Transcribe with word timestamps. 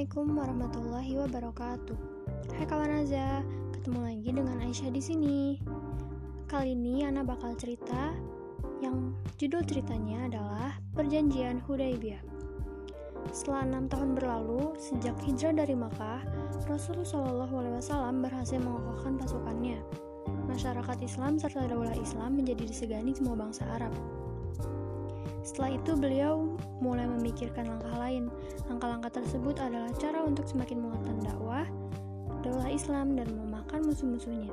Assalamualaikum 0.00 0.32
warahmatullahi 0.32 1.12
wabarakatuh. 1.12 1.98
Hai 2.56 2.64
kawan 2.64 3.04
Aza, 3.04 3.44
ketemu 3.76 4.00
lagi 4.00 4.30
dengan 4.32 4.56
Aisyah 4.64 4.88
di 4.96 5.02
sini. 5.04 5.38
Kali 6.48 6.72
ini 6.72 7.04
Ana 7.04 7.20
bakal 7.20 7.52
cerita 7.60 8.16
yang 8.80 9.12
judul 9.36 9.60
ceritanya 9.60 10.24
adalah 10.24 10.72
Perjanjian 10.96 11.60
Hudaybiyah. 11.68 12.16
Setelah 13.28 13.68
enam 13.68 13.92
tahun 13.92 14.16
berlalu 14.16 14.72
sejak 14.80 15.20
hijrah 15.20 15.52
dari 15.52 15.76
Makkah, 15.76 16.24
Rasulullah 16.64 17.84
SAW 17.84 18.24
berhasil 18.24 18.56
mengokohkan 18.56 19.20
pasukannya. 19.20 19.84
Masyarakat 20.48 20.96
Islam 21.04 21.36
serta 21.36 21.68
daulah 21.68 21.92
Islam 22.00 22.40
menjadi 22.40 22.64
disegani 22.64 23.12
semua 23.12 23.36
bangsa 23.36 23.68
Arab. 23.76 23.92
Setelah 25.40 25.76
itu 25.76 25.92
beliau 25.96 26.52
mulai 26.84 27.08
memikirkan 27.08 27.68
langkah 27.68 27.94
lain. 27.96 28.28
Langkah-langkah 28.68 29.12
tersebut 29.20 29.56
adalah 29.56 29.88
cara 29.96 30.20
untuk 30.24 30.44
semakin 30.44 30.84
menguatkan 30.84 31.16
dakwah, 31.24 31.66
daulah 32.44 32.68
Islam 32.68 33.16
dan 33.16 33.28
memakan 33.32 33.88
musuh-musuhnya. 33.88 34.52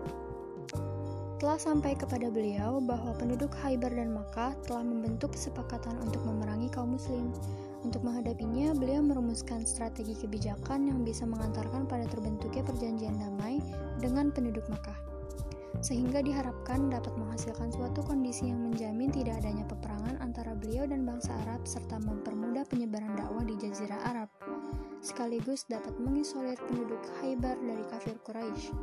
Telah 1.38 1.60
sampai 1.62 1.94
kepada 1.94 2.34
beliau 2.34 2.82
bahwa 2.82 3.14
penduduk 3.14 3.54
Haibar 3.62 3.94
dan 3.94 4.10
Makkah 4.10 4.58
telah 4.66 4.82
membentuk 4.82 5.38
kesepakatan 5.38 5.94
untuk 6.02 6.26
memerangi 6.26 6.66
kaum 6.74 6.98
muslim. 6.98 7.30
Untuk 7.86 8.02
menghadapinya, 8.02 8.74
beliau 8.74 9.06
merumuskan 9.06 9.62
strategi 9.62 10.18
kebijakan 10.18 10.90
yang 10.90 11.06
bisa 11.06 11.30
mengantarkan 11.30 11.86
pada 11.86 12.10
terbentuknya 12.10 12.66
perjanjian 12.66 13.22
damai 13.22 13.62
dengan 14.02 14.34
penduduk 14.34 14.66
Makkah 14.66 15.17
sehingga 15.88 16.20
diharapkan 16.20 16.92
dapat 16.92 17.16
menghasilkan 17.16 17.72
suatu 17.72 18.04
kondisi 18.04 18.52
yang 18.52 18.60
menjamin 18.60 19.08
tidak 19.08 19.40
adanya 19.40 19.64
peperangan 19.72 20.20
antara 20.20 20.52
beliau 20.52 20.84
dan 20.84 21.08
bangsa 21.08 21.32
Arab 21.48 21.64
serta 21.64 21.96
mempermudah 22.04 22.68
penyebaran 22.68 23.16
dakwah 23.16 23.48
di 23.48 23.56
Jazirah 23.56 24.04
Arab, 24.04 24.28
sekaligus 25.00 25.64
dapat 25.72 25.96
mengisolir 25.96 26.60
penduduk 26.68 27.00
Haibar 27.24 27.56
dari 27.64 27.88
kafir 27.88 28.20
Quraisy. 28.20 28.76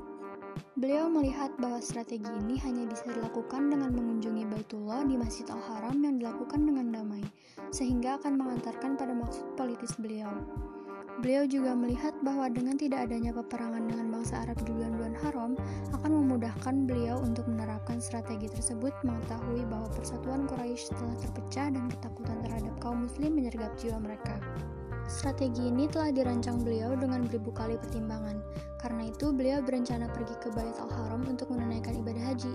Beliau 0.81 1.13
melihat 1.13 1.53
bahwa 1.61 1.85
strategi 1.85 2.25
ini 2.41 2.57
hanya 2.65 2.89
bisa 2.89 3.05
dilakukan 3.13 3.69
dengan 3.69 3.93
mengunjungi 3.93 4.49
Baitullah 4.49 5.05
di 5.05 5.21
Masjid 5.21 5.45
Al-Haram 5.53 6.01
yang 6.01 6.17
dilakukan 6.17 6.65
dengan 6.65 6.89
damai, 6.89 7.27
sehingga 7.69 8.17
akan 8.17 8.41
mengantarkan 8.41 8.97
pada 8.97 9.13
maksud 9.13 9.45
politis 9.61 9.93
beliau. 10.01 10.33
Beliau 11.23 11.47
juga 11.47 11.79
melihat 11.79 12.11
bahwa 12.27 12.51
dengan 12.51 12.75
tidak 12.75 13.07
adanya 13.07 13.31
peperangan 13.31 13.87
dengan 13.87 14.11
bangsa 14.11 14.43
Arab 14.43 14.59
di 14.67 14.75
bulan-bulan 14.75 15.15
haram 15.23 15.53
akan 15.95 16.11
memudahkan 16.11 16.91
beliau 16.91 17.23
untuk 17.23 17.47
menerapkan 17.47 18.03
strategi 18.03 18.51
tersebut 18.51 18.91
mengetahui 19.07 19.63
bahwa 19.71 19.87
persatuan 19.95 20.51
Quraisy 20.51 20.91
telah 20.91 21.17
terpecah 21.23 21.67
dan 21.71 21.85
ketakutan 21.87 22.39
terhadap 22.43 22.75
kaum 22.83 23.07
muslim 23.07 23.39
menyergap 23.39 23.71
jiwa 23.79 24.03
mereka. 24.03 24.43
Strategi 25.05 25.69
ini 25.69 25.85
telah 25.85 26.11
dirancang 26.11 26.65
beliau 26.65 26.97
dengan 26.97 27.29
beribu 27.29 27.53
kali 27.53 27.77
pertimbangan. 27.77 28.41
Karena 28.81 29.09
itu, 29.09 29.33
beliau 29.37 29.61
berencana 29.61 30.09
pergi 30.09 30.33
ke 30.41 30.49
Bait 30.53 30.77
Al-Haram 30.81 31.25
untuk 31.29 31.53
menunaikan 31.53 31.93
ibadah 32.01 32.25
haji. 32.33 32.53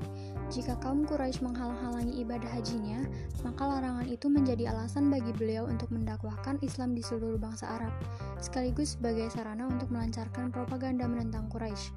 Jika 0.49 0.73
kaum 0.81 1.05
Quraisy 1.05 1.45
menghalang-halangi 1.45 2.25
ibadah 2.25 2.49
hajinya, 2.49 3.05
maka 3.45 3.69
larangan 3.69 4.09
itu 4.09 4.25
menjadi 4.33 4.73
alasan 4.73 5.13
bagi 5.13 5.29
beliau 5.37 5.69
untuk 5.69 5.93
mendakwahkan 5.93 6.57
Islam 6.65 6.97
di 6.97 7.05
seluruh 7.05 7.37
bangsa 7.37 7.69
Arab, 7.77 7.93
sekaligus 8.41 8.97
sebagai 8.97 9.29
sarana 9.29 9.69
untuk 9.69 9.93
melancarkan 9.93 10.49
propaganda 10.49 11.05
menentang 11.05 11.45
Quraisy. 11.53 11.93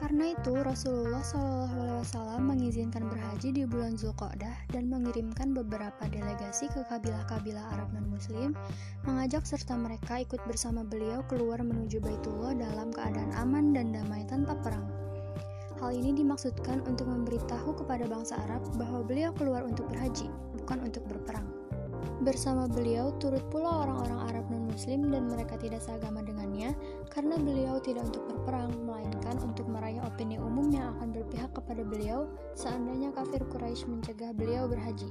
Karena 0.00 0.32
itu, 0.32 0.56
Rasulullah 0.64 1.20
SAW 1.20 2.40
mengizinkan 2.40 3.04
berhaji 3.04 3.52
di 3.52 3.62
bulan 3.68 4.00
Zulqa'dah 4.00 4.72
dan 4.72 4.88
mengirimkan 4.88 5.52
beberapa 5.52 6.08
delegasi 6.08 6.72
ke 6.72 6.82
kabilah-kabilah 6.88 7.68
Arab 7.78 7.92
non-Muslim, 7.92 8.56
mengajak 9.04 9.44
serta 9.44 9.76
mereka 9.76 10.24
ikut 10.24 10.40
bersama 10.48 10.82
beliau 10.82 11.20
keluar 11.28 11.60
menuju 11.60 12.00
Baitullah 12.00 12.56
dalam 12.56 12.90
keadaan 12.90 13.32
aman 13.38 13.76
dan 13.76 13.92
damai 13.92 14.24
tanpa 14.24 14.56
perang. 14.64 14.93
Hal 15.82 15.90
ini 15.90 16.14
dimaksudkan 16.14 16.86
untuk 16.86 17.10
memberitahu 17.10 17.74
kepada 17.82 18.06
bangsa 18.06 18.38
Arab 18.46 18.62
bahwa 18.78 19.02
beliau 19.02 19.34
keluar 19.34 19.66
untuk 19.66 19.90
berhaji, 19.90 20.30
bukan 20.54 20.86
untuk 20.86 21.02
berperang. 21.10 21.46
Bersama 22.22 22.70
beliau 22.70 23.10
turut 23.18 23.42
pula 23.50 23.84
orang-orang 23.84 24.20
Arab 24.30 24.44
non-Muslim 24.48 25.10
dan 25.10 25.28
mereka 25.28 25.58
tidak 25.58 25.82
seagama 25.82 26.22
dengannya 26.22 26.72
karena 27.10 27.36
beliau 27.36 27.82
tidak 27.82 28.06
untuk 28.06 28.24
berperang, 28.30 28.70
melainkan 28.86 29.36
untuk 29.42 29.66
meraih 29.66 30.00
opini 30.04 30.38
umum 30.38 30.70
yang 30.70 30.94
akan 30.96 31.10
berpihak 31.10 31.50
kepada 31.52 31.82
beliau 31.82 32.30
seandainya 32.54 33.10
kafir 33.12 33.42
Quraisy 33.50 33.90
mencegah 33.90 34.30
beliau 34.32 34.70
berhaji. 34.70 35.10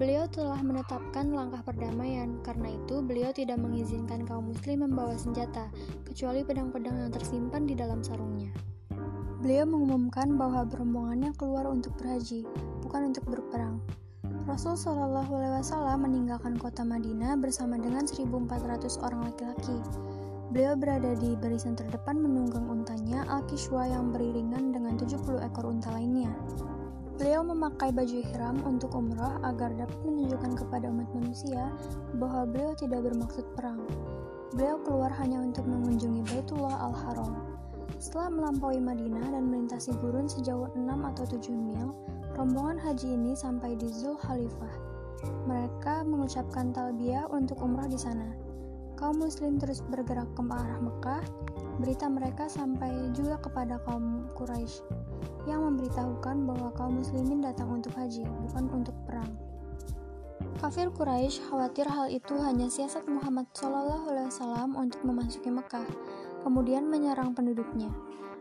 Beliau 0.00 0.24
telah 0.30 0.62
menetapkan 0.64 1.34
langkah 1.36 1.60
perdamaian, 1.60 2.40
karena 2.40 2.72
itu 2.72 3.04
beliau 3.04 3.28
tidak 3.34 3.60
mengizinkan 3.60 4.24
kaum 4.24 4.48
muslim 4.48 4.86
membawa 4.86 5.12
senjata, 5.18 5.68
kecuali 6.08 6.40
pedang-pedang 6.40 6.96
yang 6.96 7.12
tersimpan 7.12 7.68
di 7.68 7.76
dalam 7.76 8.00
sarungnya. 8.00 8.48
Beliau 9.40 9.64
mengumumkan 9.64 10.36
bahwa 10.36 10.68
rombongannya 10.68 11.32
keluar 11.32 11.64
untuk 11.64 11.96
berhaji, 11.96 12.44
bukan 12.84 13.08
untuk 13.08 13.24
berperang. 13.24 13.80
Rasul 14.44 14.76
Shallallahu 14.76 15.32
Alaihi 15.32 15.64
Wasallam 15.64 15.98
meninggalkan 16.04 16.60
kota 16.60 16.84
Madinah 16.84 17.40
bersama 17.40 17.80
dengan 17.80 18.04
1.400 18.04 19.00
orang 19.00 19.32
laki-laki. 19.32 19.78
Beliau 20.52 20.76
berada 20.76 21.16
di 21.16 21.38
barisan 21.40 21.72
terdepan 21.72 22.20
menunggang 22.20 22.68
untanya 22.68 23.24
Al-Kishwa 23.32 23.88
yang 23.88 24.12
beriringan 24.12 24.76
dengan 24.76 25.00
70 25.00 25.40
ekor 25.40 25.72
unta 25.72 25.88
lainnya. 25.94 26.36
Beliau 27.16 27.40
memakai 27.40 27.96
baju 27.96 28.16
ihram 28.20 28.60
untuk 28.64 28.92
umrah 28.92 29.40
agar 29.44 29.72
dapat 29.72 30.00
menunjukkan 30.04 30.52
kepada 30.56 30.92
umat 30.92 31.08
manusia 31.16 31.72
bahwa 32.16 32.44
beliau 32.44 32.72
tidak 32.76 33.08
bermaksud 33.08 33.44
perang. 33.56 33.80
Beliau 34.52 34.82
keluar 34.84 35.14
hanya 35.16 35.40
untuk 35.40 35.64
mengunjungi 35.64 36.28
Baitullah 36.28 36.76
Al-Haram. 36.90 37.59
Setelah 38.00 38.32
melampaui 38.32 38.80
Madinah 38.80 39.28
dan 39.28 39.52
melintasi 39.52 39.92
gurun 40.00 40.24
sejauh 40.24 40.72
6 40.72 40.88
atau 40.88 41.24
7 41.28 41.52
mil, 41.52 41.92
Rombongan 42.32 42.80
haji 42.80 43.12
ini 43.12 43.36
sampai 43.36 43.76
di 43.76 43.84
Zul 43.92 44.16
Khalifah. 44.16 44.72
Mereka 45.44 46.08
mengucapkan 46.08 46.72
talbiyah 46.72 47.28
untuk 47.28 47.60
umrah 47.60 47.84
di 47.84 48.00
sana. 48.00 48.32
Kaum 48.96 49.20
muslim 49.20 49.60
terus 49.60 49.84
bergerak 49.84 50.32
ke 50.32 50.40
arah 50.48 50.80
Mekah. 50.80 51.20
Berita 51.76 52.08
mereka 52.08 52.48
sampai 52.48 53.12
juga 53.12 53.36
kepada 53.36 53.76
kaum 53.84 54.32
Quraisy 54.32 54.80
yang 55.44 55.68
memberitahukan 55.68 56.48
bahwa 56.48 56.72
kaum 56.80 56.96
muslimin 56.96 57.44
datang 57.44 57.68
untuk 57.68 57.92
haji, 57.92 58.24
bukan 58.48 58.64
untuk 58.72 58.96
perang. 59.04 59.28
Kafir 60.56 60.88
Quraisy 60.92 61.44
khawatir 61.52 61.84
hal 61.88 62.08
itu 62.08 62.36
hanya 62.40 62.68
siasat 62.68 63.04
Muhammad 63.08 63.48
SAW 63.52 64.72
untuk 64.76 65.00
memasuki 65.04 65.52
Mekah, 65.52 65.84
kemudian 66.42 66.88
menyerang 66.88 67.36
penduduknya. 67.36 67.90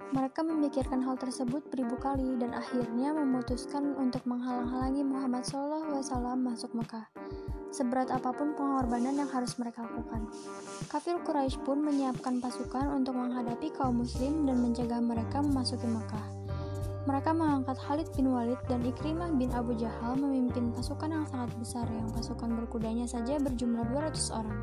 Mereka 0.09 0.41
memikirkan 0.41 1.05
hal 1.05 1.21
tersebut 1.21 1.69
beribu 1.69 1.93
kali 2.01 2.33
dan 2.41 2.49
akhirnya 2.57 3.13
memutuskan 3.13 3.93
untuk 3.93 4.25
menghalang-halangi 4.25 5.05
Muhammad 5.05 5.45
SAW 5.45 6.33
masuk 6.33 6.73
Mekah. 6.73 7.05
Seberat 7.69 8.09
apa 8.09 8.33
pun 8.33 8.57
pengorbanan 8.57 9.13
yang 9.13 9.29
harus 9.29 9.53
mereka 9.61 9.85
lakukan. 9.85 10.25
Kafir 10.89 11.21
Quraisy 11.21 11.61
pun 11.61 11.85
menyiapkan 11.85 12.41
pasukan 12.41 12.89
untuk 12.89 13.21
menghadapi 13.21 13.69
kaum 13.77 14.01
muslim 14.01 14.49
dan 14.49 14.57
mencegah 14.57 14.97
mereka 14.97 15.45
memasuki 15.45 15.85
Mekah. 15.85 16.38
Mereka 17.09 17.33
mengangkat 17.33 17.81
Khalid 17.81 18.13
bin 18.13 18.29
Walid 18.29 18.61
dan 18.69 18.85
Ikrimah 18.85 19.33
bin 19.33 19.49
Abu 19.57 19.73
Jahal 19.73 20.13
memimpin 20.13 20.69
pasukan 20.77 21.09
yang 21.09 21.25
sangat 21.25 21.49
besar 21.57 21.89
yang 21.89 22.05
pasukan 22.13 22.53
berkudanya 22.53 23.09
saja 23.09 23.41
berjumlah 23.41 23.81
200 23.89 24.37
orang 24.37 24.61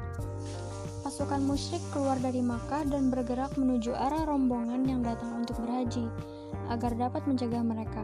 pasukan 1.06 1.38
musyrik 1.38 1.78
keluar 1.94 2.18
dari 2.18 2.42
Makkah 2.42 2.82
dan 2.82 3.14
bergerak 3.14 3.54
menuju 3.54 3.94
arah 3.94 4.26
rombongan 4.26 4.82
yang 4.90 5.06
datang 5.06 5.38
untuk 5.38 5.54
berhaji, 5.62 6.10
agar 6.66 6.98
dapat 6.98 7.22
mencegah 7.30 7.62
mereka. 7.62 8.02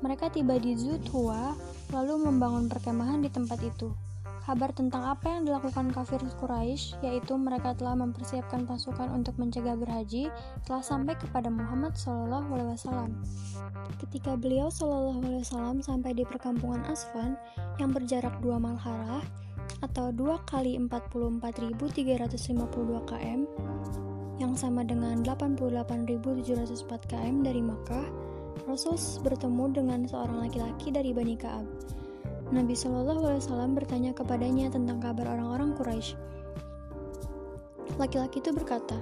Mereka 0.00 0.32
tiba 0.32 0.56
di 0.56 0.72
Zuthua, 0.72 1.52
lalu 1.92 2.16
membangun 2.24 2.64
perkemahan 2.64 3.20
di 3.20 3.28
tempat 3.28 3.60
itu. 3.60 3.92
Kabar 4.44 4.76
tentang 4.76 5.08
apa 5.08 5.32
yang 5.32 5.48
dilakukan 5.48 5.88
kafir 5.88 6.20
Quraisy, 6.20 7.00
yaitu 7.00 7.32
mereka 7.40 7.72
telah 7.72 7.96
mempersiapkan 7.96 8.68
pasukan 8.68 9.08
untuk 9.08 9.40
mencegah 9.40 9.72
berhaji, 9.72 10.28
telah 10.68 10.84
sampai 10.84 11.16
kepada 11.16 11.48
Muhammad 11.48 11.96
SAW. 11.96 13.08
Ketika 14.04 14.36
beliau 14.36 14.68
SAW 14.68 15.80
sampai 15.80 16.12
di 16.12 16.28
perkampungan 16.28 16.84
Asfan 16.84 17.40
yang 17.80 17.96
berjarak 17.96 18.36
dua 18.44 18.60
malharah, 18.60 19.24
atau 19.80 20.12
2 20.12 20.44
kali 20.44 20.76
44.352 20.76 23.08
km 23.08 23.40
yang 24.36 24.52
sama 24.58 24.82
dengan 24.82 25.22
88.704 25.22 27.08
km 27.08 27.36
dari 27.44 27.62
Makkah, 27.62 28.06
Rasul 28.68 28.96
bertemu 29.22 29.64
dengan 29.72 30.08
seorang 30.08 30.40
laki-laki 30.46 30.90
dari 30.90 31.14
Bani 31.14 31.36
Ka'ab. 31.38 31.93
Nabi 32.52 32.76
Shallallahu 32.76 33.24
Alaihi 33.24 33.40
Wasallam 33.40 33.72
bertanya 33.72 34.12
kepadanya 34.12 34.68
tentang 34.68 35.00
kabar 35.00 35.32
orang-orang 35.32 35.72
Quraisy. 35.72 36.18
Laki-laki 37.96 38.42
itu 38.42 38.50
berkata, 38.52 38.98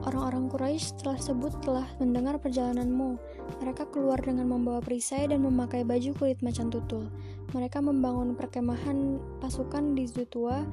Orang-orang 0.00 0.48
Quraisy 0.48 0.96
tersebut 1.04 1.52
telah 1.60 1.84
mendengar 2.00 2.40
perjalananmu. 2.40 3.20
Mereka 3.60 3.92
keluar 3.92 4.16
dengan 4.16 4.48
membawa 4.48 4.80
perisai 4.80 5.28
dan 5.28 5.44
memakai 5.44 5.84
baju 5.84 6.16
kulit 6.16 6.40
macan 6.40 6.72
tutul. 6.72 7.12
Mereka 7.52 7.84
membangun 7.84 8.32
perkemahan 8.32 9.20
pasukan 9.42 9.98
di 9.98 10.08
Zutua 10.08 10.64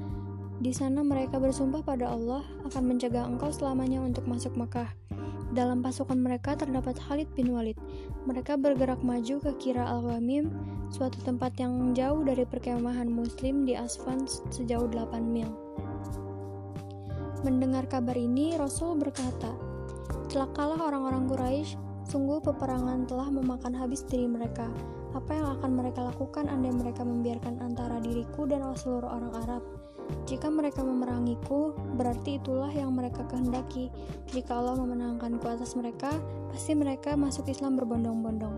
Di 0.57 0.73
sana 0.73 1.05
mereka 1.05 1.37
bersumpah 1.37 1.85
pada 1.85 2.09
Allah 2.09 2.41
akan 2.65 2.83
mencegah 2.89 3.29
engkau 3.29 3.53
selamanya 3.53 4.01
untuk 4.01 4.25
masuk 4.25 4.57
Mekah. 4.57 4.89
Dalam 5.57 5.81
pasukan 5.81 6.21
mereka 6.21 6.53
terdapat 6.53 7.01
Khalid 7.01 7.33
bin 7.33 7.49
Walid. 7.49 7.81
Mereka 8.29 8.61
bergerak 8.61 9.01
maju 9.01 9.41
ke 9.41 9.51
Kira 9.57 9.89
al-Wamim, 9.89 10.53
suatu 10.93 11.17
tempat 11.25 11.57
yang 11.57 11.97
jauh 11.97 12.21
dari 12.21 12.45
perkemahan 12.45 13.09
muslim 13.09 13.65
di 13.65 13.73
Asfan 13.73 14.29
sejauh 14.53 14.85
8 14.85 15.17
mil. 15.17 15.49
Mendengar 17.41 17.89
kabar 17.89 18.13
ini, 18.13 18.53
Rasul 18.53 19.01
berkata, 19.01 19.49
Celakalah 20.29 20.77
orang-orang 20.77 21.25
Quraisy, 21.25 21.73
sungguh 22.05 22.37
peperangan 22.37 23.09
telah 23.09 23.33
memakan 23.33 23.73
habis 23.73 24.05
diri 24.05 24.29
mereka. 24.29 24.69
Apa 25.17 25.41
yang 25.41 25.57
akan 25.57 25.73
mereka 25.73 26.05
lakukan 26.05 26.53
andai 26.53 26.69
mereka 26.69 27.01
membiarkan 27.01 27.65
antara 27.65 27.97
diriku 27.97 28.45
dan 28.45 28.61
seluruh 28.77 29.09
orang 29.09 29.33
Arab? 29.41 29.76
Jika 30.27 30.51
mereka 30.51 30.83
memerangiku, 30.83 31.71
berarti 31.95 32.35
itulah 32.39 32.71
yang 32.71 32.91
mereka 32.91 33.23
kehendaki. 33.31 33.87
Jika 34.31 34.59
Allah 34.59 34.75
memenangkanku 34.75 35.47
atas 35.47 35.75
mereka, 35.79 36.11
pasti 36.51 36.75
mereka 36.75 37.15
masuk 37.15 37.47
Islam 37.47 37.79
berbondong-bondong. 37.79 38.55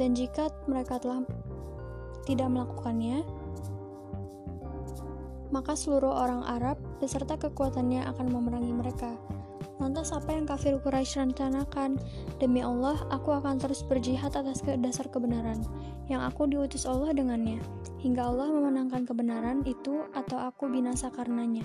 Dan 0.00 0.16
jika 0.16 0.48
mereka 0.64 0.96
telah 0.96 1.20
tidak 2.24 2.48
melakukannya, 2.48 3.20
maka 5.52 5.76
seluruh 5.76 6.16
orang 6.16 6.42
Arab 6.48 6.80
beserta 6.96 7.36
kekuatannya 7.36 8.08
akan 8.08 8.26
memerangi 8.32 8.72
mereka. 8.72 9.12
Lantas 9.80 10.12
apa 10.12 10.34
yang 10.34 10.44
kafir 10.44 10.76
Quraisy 10.76 11.22
rencanakan? 11.22 11.96
Demi 12.36 12.60
Allah, 12.60 13.00
aku 13.08 13.32
akan 13.32 13.56
terus 13.56 13.80
berjihad 13.86 14.34
atas 14.36 14.60
dasar 14.60 15.08
kebenaran 15.08 15.64
yang 16.10 16.20
aku 16.26 16.44
diutus 16.50 16.84
Allah 16.84 17.14
dengannya 17.14 17.62
hingga 18.02 18.26
Allah 18.26 18.50
memenangkan 18.50 19.06
kebenaran 19.06 19.62
itu 19.64 20.04
atau 20.12 20.36
aku 20.42 20.68
binasa 20.68 21.08
karenanya. 21.08 21.64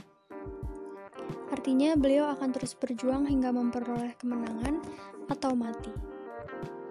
Artinya 1.51 1.97
beliau 1.97 2.31
akan 2.31 2.53
terus 2.53 2.77
berjuang 2.77 3.27
hingga 3.27 3.51
memperoleh 3.51 4.15
kemenangan 4.15 4.79
atau 5.27 5.51
mati. 5.57 5.91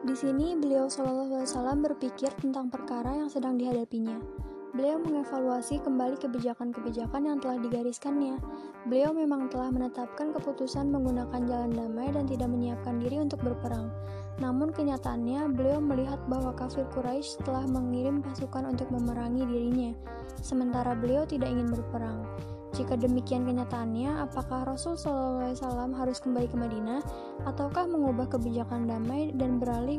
Di 0.07 0.15
sini 0.15 0.55
beliau 0.55 0.87
Shallallahu 0.87 1.41
Alaihi 1.41 1.49
Wasallam 1.49 1.79
berpikir 1.83 2.31
tentang 2.39 2.69
perkara 2.69 3.17
yang 3.17 3.33
sedang 3.33 3.57
dihadapinya. 3.57 4.46
Beliau 4.77 5.01
mengevaluasi 5.01 5.81
kembali 5.81 6.21
kebijakan-kebijakan 6.21 7.25
yang 7.25 7.41
telah 7.41 7.57
digariskannya. 7.65 8.37
Beliau 8.85 9.17
memang 9.17 9.49
telah 9.49 9.73
menetapkan 9.73 10.37
keputusan 10.37 10.93
menggunakan 10.93 11.49
jalan 11.49 11.73
damai 11.73 12.13
dan 12.13 12.29
tidak 12.29 12.53
menyiapkan 12.53 13.01
diri 13.01 13.17
untuk 13.17 13.41
berperang. 13.41 13.89
Namun 14.37 14.77
kenyataannya, 14.77 15.49
beliau 15.57 15.81
melihat 15.81 16.21
bahwa 16.29 16.53
kafir 16.53 16.85
Quraisy 16.93 17.41
telah 17.49 17.65
mengirim 17.65 18.21
pasukan 18.21 18.69
untuk 18.69 18.93
memerangi 18.93 19.49
dirinya, 19.49 19.97
sementara 20.45 20.93
beliau 20.93 21.25
tidak 21.25 21.57
ingin 21.57 21.73
berperang. 21.73 22.29
Jika 22.77 23.01
demikian 23.01 23.49
kenyataannya, 23.49 24.29
apakah 24.29 24.69
Rasul 24.69 25.01
SAW 25.01 25.97
harus 25.97 26.21
kembali 26.21 26.53
ke 26.53 26.57
Madinah, 26.61 27.01
ataukah 27.49 27.89
mengubah 27.89 28.29
kebijakan 28.29 28.85
damai 28.85 29.33
dan 29.33 29.57
beralih 29.57 29.97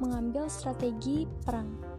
mengambil 0.00 0.48
strategi 0.48 1.28
perang? 1.44 1.93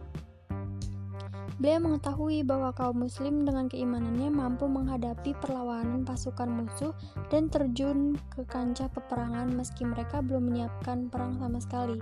Beliau 1.56 1.80
mengetahui 1.80 2.44
bahwa 2.44 2.68
kaum 2.76 3.00
muslim 3.00 3.48
dengan 3.48 3.72
keimanannya 3.72 4.28
mampu 4.28 4.68
menghadapi 4.68 5.32
perlawanan 5.40 6.04
pasukan 6.04 6.52
musuh 6.52 6.92
dan 7.32 7.48
terjun 7.48 8.20
ke 8.28 8.44
kancah 8.44 8.92
peperangan 8.92 9.48
meski 9.56 9.88
mereka 9.88 10.20
belum 10.20 10.52
menyiapkan 10.52 11.08
perang 11.08 11.40
sama 11.40 11.56
sekali. 11.56 11.96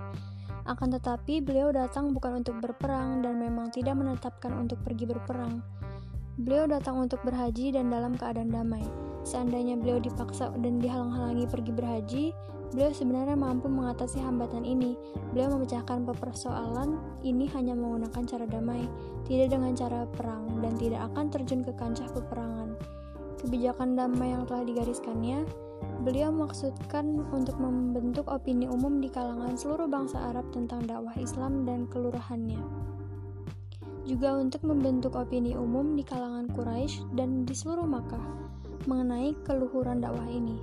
Akan 0.67 0.91
tetapi, 0.91 1.39
beliau 1.39 1.71
datang 1.71 2.11
bukan 2.11 2.43
untuk 2.43 2.59
berperang 2.59 3.23
dan 3.23 3.39
memang 3.39 3.71
tidak 3.71 3.95
menetapkan 3.95 4.51
untuk 4.59 4.81
pergi 4.83 5.07
berperang. 5.07 5.63
Beliau 6.35 6.67
datang 6.67 6.99
untuk 6.99 7.23
berhaji 7.23 7.71
dan 7.71 7.87
dalam 7.87 8.19
keadaan 8.19 8.51
damai. 8.51 8.83
Seandainya 9.23 9.79
beliau 9.79 10.03
dipaksa 10.03 10.51
dan 10.59 10.83
dihalang-halangi 10.83 11.47
pergi 11.47 11.71
berhaji, 11.71 12.25
beliau 12.75 12.91
sebenarnya 12.91 13.39
mampu 13.39 13.71
mengatasi 13.71 14.19
hambatan 14.19 14.67
ini. 14.67 14.99
Beliau 15.31 15.55
memecahkan 15.55 16.03
persoalan 16.03 16.99
ini 17.23 17.47
hanya 17.55 17.71
menggunakan 17.71 18.23
cara 18.27 18.43
damai, 18.43 18.83
tidak 19.23 19.55
dengan 19.55 19.71
cara 19.71 20.03
perang, 20.11 20.59
dan 20.59 20.75
tidak 20.75 21.07
akan 21.07 21.31
terjun 21.31 21.63
ke 21.63 21.71
kancah 21.79 22.11
peperangan. 22.11 22.75
Kebijakan 23.39 23.95
damai 23.95 24.35
yang 24.35 24.43
telah 24.43 24.67
digariskannya, 24.67 25.47
beliau 26.03 26.35
maksudkan 26.35 27.23
untuk 27.31 27.55
membentuk 27.55 28.27
opini 28.27 28.67
umum 28.67 28.99
di 28.99 29.07
kalangan 29.07 29.55
seluruh 29.55 29.87
bangsa 29.87 30.35
Arab 30.35 30.51
tentang 30.51 30.83
dakwah 30.83 31.15
Islam 31.15 31.63
dan 31.63 31.87
kelurahannya 31.87 32.59
juga 34.05 34.37
untuk 34.37 34.61
membentuk 34.69 35.17
opini 35.17 35.57
umum 35.57 35.97
di 35.97 36.05
kalangan 36.05 36.45
Quraisy 36.53 37.17
dan 37.17 37.41
di 37.41 37.57
seluruh 37.57 37.89
Makkah 37.89 38.21
mengenai 38.85 39.33
keluhuran 39.41 39.97
dakwah 39.97 40.29
ini, 40.29 40.61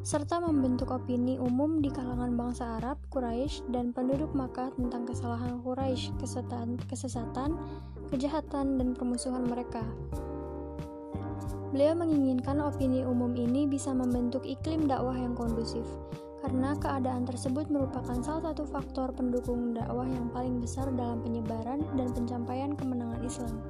serta 0.00 0.40
membentuk 0.40 0.88
opini 0.88 1.36
umum 1.36 1.84
di 1.84 1.92
kalangan 1.92 2.32
bangsa 2.32 2.80
Arab, 2.80 2.96
Quraisy, 3.12 3.68
dan 3.68 3.92
penduduk 3.92 4.32
Makkah 4.32 4.72
tentang 4.72 5.04
kesalahan 5.04 5.60
Quraisy, 5.60 6.16
kesesatan, 6.16 6.80
kesesatan, 6.88 7.60
kejahatan, 8.08 8.80
dan 8.80 8.96
permusuhan 8.96 9.44
mereka. 9.44 9.84
Beliau 11.70 11.94
menginginkan 11.94 12.58
opini 12.58 13.04
umum 13.04 13.36
ini 13.36 13.68
bisa 13.68 13.92
membentuk 13.92 14.42
iklim 14.42 14.88
dakwah 14.88 15.14
yang 15.14 15.36
kondusif, 15.36 15.84
karena 16.40 16.72
keadaan 16.80 17.28
tersebut 17.28 17.68
merupakan 17.68 18.16
salah 18.24 18.50
satu 18.50 18.64
faktor 18.66 19.12
pendukung 19.12 19.76
dakwah 19.76 20.08
yang 20.08 20.32
paling 20.32 20.58
besar 20.58 20.88
dalam 20.96 21.20
penyebaran 21.20 21.84
dan 21.94 22.08
pencapaian 22.10 22.72
kemenangan 22.74 23.20
Islam. 23.20 23.60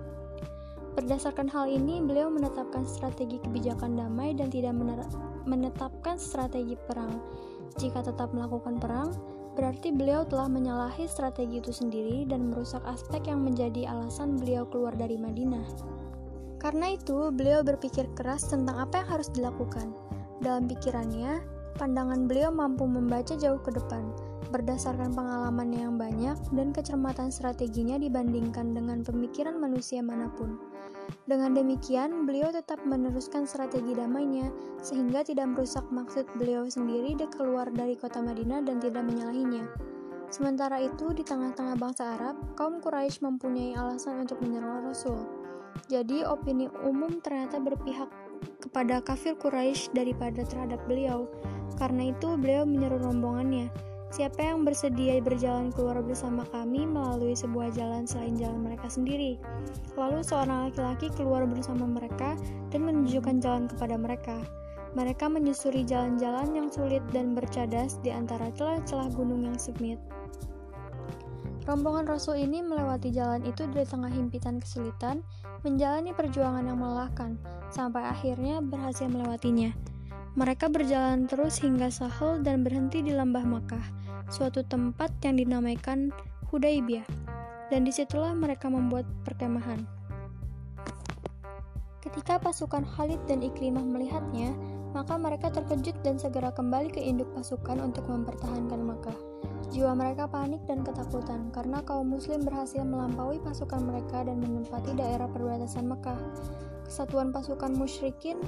Berdasarkan 0.99 1.47
hal 1.51 1.71
ini, 1.71 2.03
beliau 2.03 2.31
menetapkan 2.31 2.83
strategi 2.83 3.39
kebijakan 3.39 3.95
damai 3.95 4.35
dan 4.35 4.51
tidak 4.51 4.75
menetapkan 5.47 6.19
strategi 6.19 6.75
perang. 6.75 7.23
Jika 7.79 8.03
tetap 8.03 8.35
melakukan 8.35 8.83
perang, 8.83 9.15
berarti 9.55 9.95
beliau 9.95 10.27
telah 10.27 10.51
menyalahi 10.51 11.07
strategi 11.07 11.63
itu 11.63 11.71
sendiri 11.71 12.27
dan 12.27 12.51
merusak 12.51 12.83
aspek 12.91 13.31
yang 13.31 13.47
menjadi 13.47 13.87
alasan 13.87 14.35
beliau 14.35 14.67
keluar 14.67 14.93
dari 14.99 15.15
Madinah. 15.15 15.67
Karena 16.59 16.93
itu, 16.93 17.33
beliau 17.33 17.63
berpikir 17.65 18.11
keras 18.19 18.51
tentang 18.51 18.77
apa 18.83 19.01
yang 19.01 19.09
harus 19.09 19.29
dilakukan. 19.33 19.95
Dalam 20.45 20.69
pikirannya, 20.69 21.41
Pandangan 21.81 22.29
beliau 22.29 22.53
mampu 22.53 22.85
membaca 22.85 23.33
jauh 23.41 23.57
ke 23.57 23.73
depan, 23.73 24.05
berdasarkan 24.53 25.17
pengalaman 25.17 25.73
yang 25.73 25.97
banyak 25.97 26.37
dan 26.53 26.77
kecermatan 26.77 27.33
strateginya 27.33 27.97
dibandingkan 27.97 28.77
dengan 28.77 29.01
pemikiran 29.01 29.57
manusia 29.57 30.05
mana 30.05 30.29
pun. 30.29 30.70
Dengan 31.26 31.55
demikian, 31.55 32.26
beliau 32.26 32.50
tetap 32.50 32.83
meneruskan 32.83 33.47
strategi 33.47 33.95
damainya, 33.95 34.50
sehingga 34.83 35.23
tidak 35.23 35.52
merusak 35.55 35.87
maksud 35.90 36.26
beliau 36.38 36.67
sendiri 36.67 37.14
de 37.14 37.26
keluar 37.31 37.71
dari 37.71 37.95
kota 37.95 38.19
Madinah 38.23 38.62
dan 38.67 38.83
tidak 38.83 39.07
menyalahinya. 39.07 39.67
Sementara 40.31 40.79
itu, 40.79 41.11
di 41.11 41.26
tengah-tengah 41.26 41.75
bangsa 41.75 42.14
Arab, 42.14 42.38
kaum 42.55 42.79
Quraisy 42.79 43.19
mempunyai 43.26 43.75
alasan 43.75 44.23
untuk 44.23 44.38
menyerang 44.38 44.87
Rasul. 44.87 45.26
Jadi, 45.90 46.23
opini 46.23 46.71
umum 46.87 47.19
ternyata 47.19 47.59
berpihak 47.59 48.07
kepada 48.62 49.02
kafir 49.02 49.35
Quraisy 49.35 49.90
daripada 49.90 50.47
terhadap 50.47 50.79
beliau. 50.87 51.26
Karena 51.75 52.14
itu, 52.14 52.38
beliau 52.38 52.62
menyeru 52.62 53.02
rombongannya, 53.02 53.89
Siapa 54.11 54.43
yang 54.43 54.67
bersedia 54.67 55.23
berjalan 55.23 55.71
keluar 55.71 56.02
bersama 56.02 56.43
kami 56.50 56.83
melalui 56.83 57.38
sebuah 57.38 57.71
jalan 57.71 58.11
selain 58.11 58.35
jalan 58.35 58.59
mereka 58.59 58.90
sendiri? 58.90 59.38
Lalu 59.95 60.26
seorang 60.26 60.67
laki-laki 60.67 61.14
keluar 61.14 61.47
bersama 61.47 61.87
mereka 61.87 62.35
dan 62.75 62.90
menunjukkan 62.90 63.38
jalan 63.38 63.71
kepada 63.71 63.95
mereka. 63.95 64.43
Mereka 64.99 65.31
menyusuri 65.31 65.87
jalan-jalan 65.87 66.50
yang 66.59 66.67
sulit 66.75 67.07
dan 67.14 67.38
bercadas 67.38 68.02
di 68.02 68.11
antara 68.11 68.50
celah-celah 68.59 69.14
gunung 69.14 69.47
yang 69.47 69.55
sempit. 69.55 70.02
Rombongan 71.71 72.11
Rasul 72.11 72.43
ini 72.43 72.67
melewati 72.67 73.14
jalan 73.14 73.47
itu 73.47 73.62
dari 73.71 73.87
tengah 73.87 74.11
himpitan 74.11 74.59
kesulitan, 74.59 75.23
menjalani 75.62 76.11
perjuangan 76.11 76.67
yang 76.67 76.83
melelahkan, 76.83 77.38
sampai 77.71 78.02
akhirnya 78.11 78.59
berhasil 78.59 79.07
melewatinya. 79.07 79.71
Mereka 80.35 80.67
berjalan 80.71 81.26
terus 81.26 81.59
hingga 81.62 81.90
Sahel 81.90 82.43
dan 82.43 82.67
berhenti 82.67 83.02
di 83.02 83.14
lembah 83.14 83.43
Makkah, 83.43 83.83
suatu 84.31 84.63
tempat 84.63 85.11
yang 85.27 85.37
dinamaikan 85.37 86.15
Hudaybiyah, 86.55 87.07
dan 87.69 87.83
di 87.83 87.91
situlah 87.91 88.31
mereka 88.33 88.71
membuat 88.71 89.05
perkemahan. 89.27 89.83
Ketika 92.01 92.39
pasukan 92.39 92.87
Khalid 92.97 93.19
dan 93.27 93.43
Ikrimah 93.43 93.85
melihatnya, 93.85 94.55
maka 94.91 95.15
mereka 95.15 95.51
terkejut 95.55 95.95
dan 96.03 96.19
segera 96.19 96.51
kembali 96.51 96.91
ke 96.91 96.99
induk 96.99 97.31
pasukan 97.35 97.79
untuk 97.79 98.07
mempertahankan 98.11 98.81
Makkah. 98.83 99.19
Jiwa 99.71 99.95
mereka 99.95 100.27
panik 100.27 100.67
dan 100.67 100.83
ketakutan 100.83 101.55
karena 101.55 101.79
kaum 101.87 102.11
muslim 102.11 102.43
berhasil 102.43 102.83
melampaui 102.83 103.39
pasukan 103.39 103.79
mereka 103.87 104.27
dan 104.27 104.43
menempati 104.43 104.99
daerah 104.99 105.31
perbatasan 105.31 105.87
Mekah. 105.87 106.19
Kesatuan 106.91 107.31
pasukan 107.31 107.71
musyrikin 107.79 108.43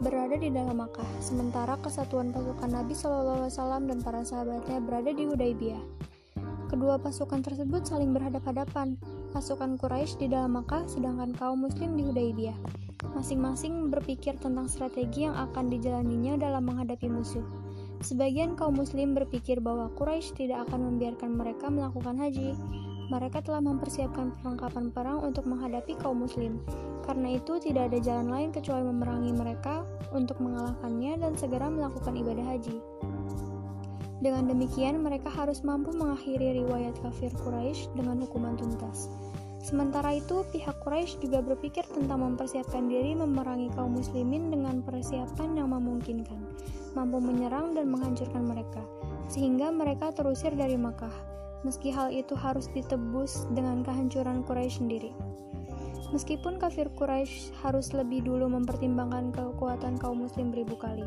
berada 0.00 0.38
di 0.40 0.48
dalam 0.48 0.80
Makkah, 0.80 1.04
sementara 1.20 1.76
kesatuan 1.82 2.32
pasukan 2.32 2.70
Nabi 2.70 2.94
Shallallahu 2.96 3.44
Alaihi 3.44 3.52
Wasallam 3.52 3.82
dan 3.90 3.98
para 4.00 4.24
sahabatnya 4.24 4.78
berada 4.80 5.10
di 5.12 5.28
Hudaybiyah. 5.28 5.84
Kedua 6.72 6.96
pasukan 6.96 7.44
tersebut 7.44 7.84
saling 7.84 8.16
berhadapan-hadapan. 8.16 8.96
Pasukan 9.36 9.76
Quraisy 9.76 10.24
di 10.24 10.32
dalam 10.32 10.56
Makkah, 10.56 10.88
sedangkan 10.88 11.36
kaum 11.36 11.68
Muslim 11.68 12.00
di 12.00 12.08
Hudaybiyah. 12.08 12.56
Masing-masing 13.12 13.92
berpikir 13.92 14.40
tentang 14.40 14.72
strategi 14.72 15.28
yang 15.28 15.36
akan 15.36 15.68
dijalaninya 15.68 16.40
dalam 16.40 16.64
menghadapi 16.64 17.12
musuh. 17.12 17.44
Sebagian 18.00 18.56
kaum 18.56 18.80
Muslim 18.80 19.12
berpikir 19.12 19.60
bahwa 19.60 19.92
Quraisy 19.92 20.32
tidak 20.32 20.64
akan 20.70 20.96
membiarkan 20.96 21.36
mereka 21.36 21.68
melakukan 21.68 22.16
haji. 22.16 22.56
Mereka 23.10 23.42
telah 23.42 23.58
mempersiapkan 23.64 24.36
perlengkapan 24.38 24.94
perang 24.94 25.24
untuk 25.26 25.48
menghadapi 25.48 25.98
kaum 25.98 26.22
Muslim. 26.22 26.62
Karena 27.02 27.34
itu, 27.34 27.58
tidak 27.58 27.90
ada 27.90 27.98
jalan 27.98 28.28
lain 28.30 28.50
kecuali 28.54 28.86
memerangi 28.86 29.32
mereka 29.34 29.82
untuk 30.14 30.38
mengalahkannya 30.38 31.18
dan 31.18 31.32
segera 31.34 31.66
melakukan 31.66 32.14
ibadah 32.14 32.46
haji. 32.46 32.78
Dengan 34.22 34.46
demikian, 34.46 35.02
mereka 35.02 35.34
harus 35.34 35.66
mampu 35.66 35.90
mengakhiri 35.98 36.62
riwayat 36.62 36.94
kafir 37.02 37.34
Quraisy 37.42 37.90
dengan 37.98 38.22
hukuman 38.22 38.54
tuntas. 38.54 39.10
Sementara 39.62 40.14
itu, 40.14 40.46
pihak 40.54 40.78
Quraisy 40.82 41.22
juga 41.22 41.42
berpikir 41.42 41.82
tentang 41.90 42.22
mempersiapkan 42.22 42.86
diri 42.86 43.18
memerangi 43.18 43.70
kaum 43.74 43.98
muslimin 43.98 44.50
dengan 44.50 44.82
persiapan 44.82 45.58
yang 45.58 45.74
memungkinkan, 45.74 46.38
mampu 46.94 47.18
menyerang 47.18 47.74
dan 47.74 47.90
menghancurkan 47.90 48.46
mereka, 48.46 48.82
sehingga 49.26 49.70
mereka 49.74 50.10
terusir 50.14 50.54
dari 50.54 50.74
Makkah, 50.74 51.31
meski 51.62 51.94
hal 51.94 52.10
itu 52.10 52.34
harus 52.38 52.66
ditebus 52.70 53.46
dengan 53.54 53.86
kehancuran 53.86 54.42
Quraisy 54.46 54.82
sendiri. 54.82 55.10
Meskipun 56.14 56.60
kafir 56.60 56.92
Quraisy 56.92 57.54
harus 57.64 57.94
lebih 57.96 58.26
dulu 58.26 58.50
mempertimbangkan 58.50 59.32
kekuatan 59.32 59.96
kaum 59.96 60.26
muslim 60.26 60.52
beribu 60.52 60.76
kali, 60.76 61.06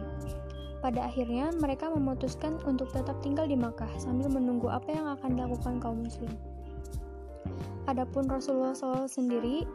pada 0.85 1.09
akhirnya, 1.09 1.49
mereka 1.57 1.89
memutuskan 1.89 2.61
untuk 2.61 2.93
tetap 2.93 3.17
tinggal 3.25 3.49
di 3.49 3.57
Makkah 3.57 3.89
sambil 3.97 4.29
menunggu 4.29 4.69
apa 4.69 4.93
yang 4.93 5.17
akan 5.17 5.33
dilakukan 5.33 5.81
kaum 5.81 6.05
muslim. 6.05 6.29
Adapun 7.89 8.29
Rasulullah 8.29 8.77
SAW 8.77 9.09
sendiri 9.09 9.65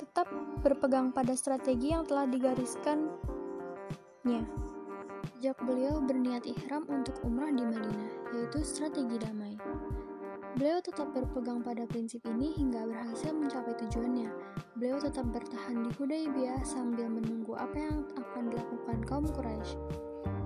tetap 0.00 0.24
berpegang 0.64 1.12
pada 1.12 1.36
strategi 1.36 1.92
yang 1.92 2.08
telah 2.08 2.24
digariskannya. 2.24 3.12
Sejak 5.36 5.60
beliau 5.68 6.00
berniat 6.00 6.48
ihram 6.48 6.88
untuk 6.88 7.20
umrah 7.28 7.52
di 7.52 7.68
Madinah, 7.68 8.32
yaitu 8.32 8.64
strategi 8.64 9.20
damai. 9.20 9.52
Beliau 10.58 10.82
tetap 10.82 11.14
berpegang 11.14 11.62
pada 11.62 11.86
prinsip 11.86 12.18
ini 12.26 12.50
hingga 12.58 12.82
berhasil 12.82 13.30
mencapai 13.30 13.78
tujuannya. 13.78 14.26
Beliau 14.74 14.98
tetap 14.98 15.30
bertahan 15.30 15.86
di 15.86 15.90
Hudaybiyah 15.94 16.66
sambil 16.66 17.06
menunggu 17.06 17.54
apa 17.54 17.78
yang 17.78 18.02
akan 18.18 18.50
dilakukan 18.50 18.98
kaum 19.06 19.22
Quraisy. 19.30 19.78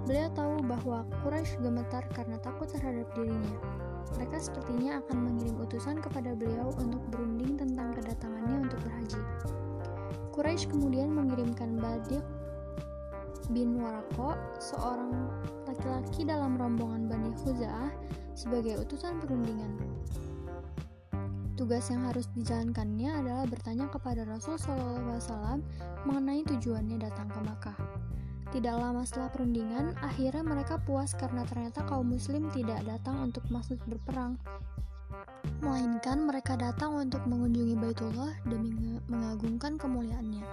Beliau 0.04 0.28
tahu 0.36 0.60
bahwa 0.68 1.08
Quraisy 1.24 1.64
gemetar 1.64 2.04
karena 2.12 2.36
takut 2.44 2.68
terhadap 2.68 3.08
dirinya. 3.16 3.56
Mereka 4.20 4.36
sepertinya 4.36 5.00
akan 5.00 5.16
mengirim 5.16 5.56
utusan 5.64 5.96
kepada 6.04 6.36
beliau 6.36 6.76
untuk 6.76 7.00
berunding 7.08 7.56
tentang 7.56 7.96
kedatangannya 7.96 8.68
untuk 8.68 8.84
berhaji. 8.84 9.22
Quraisy 10.36 10.76
kemudian 10.76 11.08
mengirimkan 11.08 11.80
Badik 11.80 12.20
bin 13.48 13.80
Warako, 13.80 14.36
seorang 14.60 15.32
laki-laki 15.64 16.28
dalam 16.28 16.60
rombongan 16.60 17.08
Bani 17.08 17.32
Khuza'ah, 17.40 18.20
sebagai 18.34 18.80
utusan 18.80 19.20
perundingan. 19.20 19.76
Tugas 21.52 21.92
yang 21.92 22.08
harus 22.08 22.26
dijalankannya 22.32 23.22
adalah 23.22 23.44
bertanya 23.46 23.86
kepada 23.86 24.24
Rasul 24.24 24.56
SAW 24.56 25.60
mengenai 26.08 26.42
tujuannya 26.48 26.98
datang 26.98 27.28
ke 27.28 27.38
Makkah. 27.44 27.78
Tidak 28.52 28.74
lama 28.76 29.06
setelah 29.06 29.32
perundingan, 29.32 29.96
akhirnya 30.02 30.44
mereka 30.44 30.76
puas 30.80 31.16
karena 31.16 31.46
ternyata 31.48 31.84
kaum 31.88 32.12
muslim 32.12 32.52
tidak 32.52 32.84
datang 32.84 33.30
untuk 33.30 33.44
maksud 33.48 33.80
berperang. 33.88 34.36
Melainkan 35.64 36.26
mereka 36.26 36.58
datang 36.58 36.98
untuk 36.98 37.24
mengunjungi 37.24 37.78
Baitullah 37.78 38.32
demi 38.44 38.98
mengagungkan 39.08 39.78
kemuliaannya. 39.78 40.44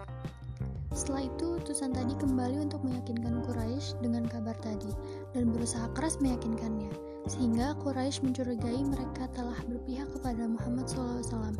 Setelah 0.93 1.25
itu, 1.25 1.57
utusan 1.57 1.91
tadi 1.91 2.13
kembali 2.15 2.59
untuk 2.69 2.85
meyakinkan 2.85 3.41
Quraisy 3.43 3.97
dengan 4.03 4.29
kabar 4.29 4.55
tadi 4.61 4.93
dan 5.33 5.49
berusaha 5.49 5.89
keras 5.97 6.21
meyakinkannya, 6.21 7.08
sehingga 7.27 7.75
Quraisy 7.81 8.23
mencurigai 8.23 8.85
mereka 8.85 9.27
telah 9.35 9.57
berpihak 9.67 10.07
kepada 10.15 10.47
Muhammad 10.47 10.87
SAW. 10.87 11.57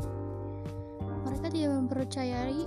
Mereka 1.20 1.52
tidak 1.52 1.72
mempercayai 1.84 2.64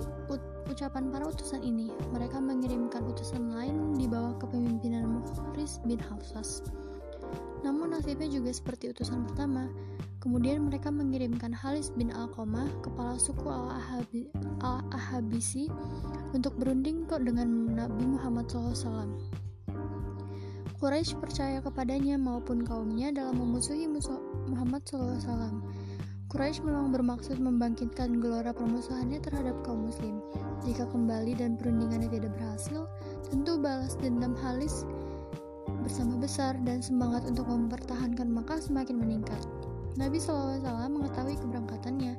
ucapan 0.70 1.10
para 1.10 1.26
utusan 1.28 1.60
ini, 1.60 1.90
mereka 2.14 2.38
mengirimkan 2.38 3.02
utusan 3.04 3.52
lain 3.52 3.98
di 3.98 4.06
bawah 4.06 4.38
kepemimpinan 4.38 5.20
Mukhris 5.20 5.82
bin 5.84 5.98
Hafsas. 5.98 6.62
Namun 7.64 7.96
nasibnya 7.96 8.28
juga 8.28 8.52
seperti 8.52 8.92
utusan 8.92 9.24
pertama. 9.28 9.68
Kemudian 10.24 10.64
mereka 10.68 10.88
mengirimkan 10.88 11.52
Halis 11.52 11.92
bin 11.92 12.08
Alqamah, 12.08 12.64
kepala 12.80 13.20
suku 13.20 13.44
Al-Ahabisi, 14.64 15.68
untuk 16.32 16.56
berunding 16.56 17.04
dengan 17.04 17.76
Nabi 17.76 18.04
Muhammad 18.08 18.48
SAW. 18.48 19.12
Quraisy 20.84 21.16
percaya 21.16 21.64
kepadanya 21.64 22.20
maupun 22.20 22.60
kaumnya 22.60 23.08
dalam 23.08 23.40
memusuhi 23.40 23.88
Muhammad 24.52 24.84
SAW. 24.84 25.64
Quraisy 26.28 26.60
memang 26.60 26.92
bermaksud 26.92 27.40
membangkitkan 27.40 28.20
gelora 28.20 28.52
permusuhannya 28.52 29.16
terhadap 29.24 29.56
kaum 29.64 29.88
muslim. 29.88 30.20
Jika 30.60 30.84
kembali 30.92 31.40
dan 31.40 31.56
perundingannya 31.56 32.12
tidak 32.12 32.36
berhasil, 32.36 32.84
tentu 33.32 33.56
balas 33.56 33.96
dendam 33.96 34.36
Halis 34.44 34.84
bersama 35.88 36.20
besar 36.20 36.52
dan 36.68 36.84
semangat 36.84 37.24
untuk 37.24 37.48
mempertahankan 37.48 38.28
Makkah 38.28 38.60
semakin 38.60 39.00
meningkat. 39.00 39.40
Nabi 39.96 40.20
SAW 40.20 40.60
mengetahui 40.68 41.40
keberangkatannya, 41.40 42.12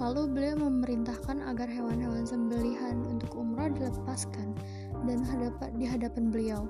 lalu 0.00 0.32
beliau 0.32 0.56
memerintahkan 0.56 1.44
agar 1.44 1.68
hewan-hewan 1.68 2.24
sembelihan 2.24 3.04
untuk 3.04 3.36
umrah 3.36 3.68
dilepaskan 3.68 4.56
dan 5.04 5.28
di 5.76 5.84
hadapan 5.84 6.32
beliau 6.32 6.64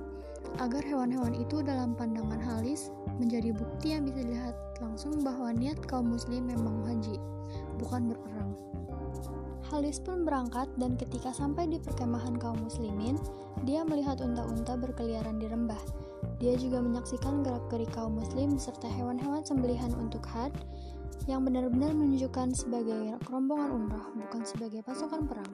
agar 0.59 0.83
hewan-hewan 0.83 1.35
itu 1.35 1.63
dalam 1.63 1.95
pandangan 1.95 2.39
Halis 2.39 2.91
menjadi 3.19 3.55
bukti 3.55 3.95
yang 3.95 4.07
bisa 4.07 4.23
dilihat 4.23 4.55
langsung 4.79 5.19
bahwa 5.23 5.51
niat 5.51 5.79
kaum 5.87 6.11
muslim 6.11 6.47
memang 6.47 6.83
haji, 6.87 7.19
bukan 7.79 8.11
berperang. 8.11 8.51
Halis 9.69 10.01
pun 10.01 10.25
berangkat 10.25 10.65
dan 10.81 10.97
ketika 10.97 11.29
sampai 11.29 11.69
di 11.69 11.77
perkemahan 11.77 12.41
kaum 12.41 12.57
muslimin, 12.57 13.21
dia 13.69 13.85
melihat 13.85 14.17
unta-unta 14.17 14.73
berkeliaran 14.79 15.37
di 15.37 15.45
rembah. 15.45 15.79
Dia 16.41 16.57
juga 16.57 16.81
menyaksikan 16.81 17.45
gerak-gerik 17.45 17.91
kaum 17.93 18.17
muslim 18.17 18.57
beserta 18.57 18.87
hewan-hewan 18.89 19.45
sembelihan 19.45 19.91
untuk 19.99 20.25
had 20.25 20.55
yang 21.27 21.43
benar-benar 21.43 21.91
menunjukkan 21.91 22.55
sebagai 22.55 23.17
rombongan 23.27 23.75
umrah, 23.75 24.07
bukan 24.15 24.45
sebagai 24.45 24.85
pasukan 24.85 25.25
perang. 25.27 25.51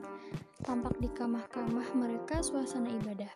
Tampak 0.61 0.97
di 1.01 1.09
kamah-kamah 1.09 1.95
mereka 1.97 2.43
suasana 2.43 2.91
ibadah. 2.91 3.31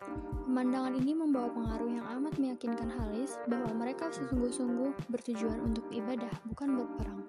Pemandangan 0.46 0.94
ini 0.98 1.16
membawa 1.16 1.50
pengaruh 1.50 1.90
yang 1.90 2.06
amat 2.20 2.38
meyakinkan 2.38 2.90
Halis 2.90 3.34
bahwa 3.48 3.72
mereka 3.74 4.12
sesungguh-sungguh 4.12 5.10
bertujuan 5.10 5.58
untuk 5.64 5.88
ibadah, 5.90 6.30
bukan 6.46 6.78
berperang. 6.78 7.20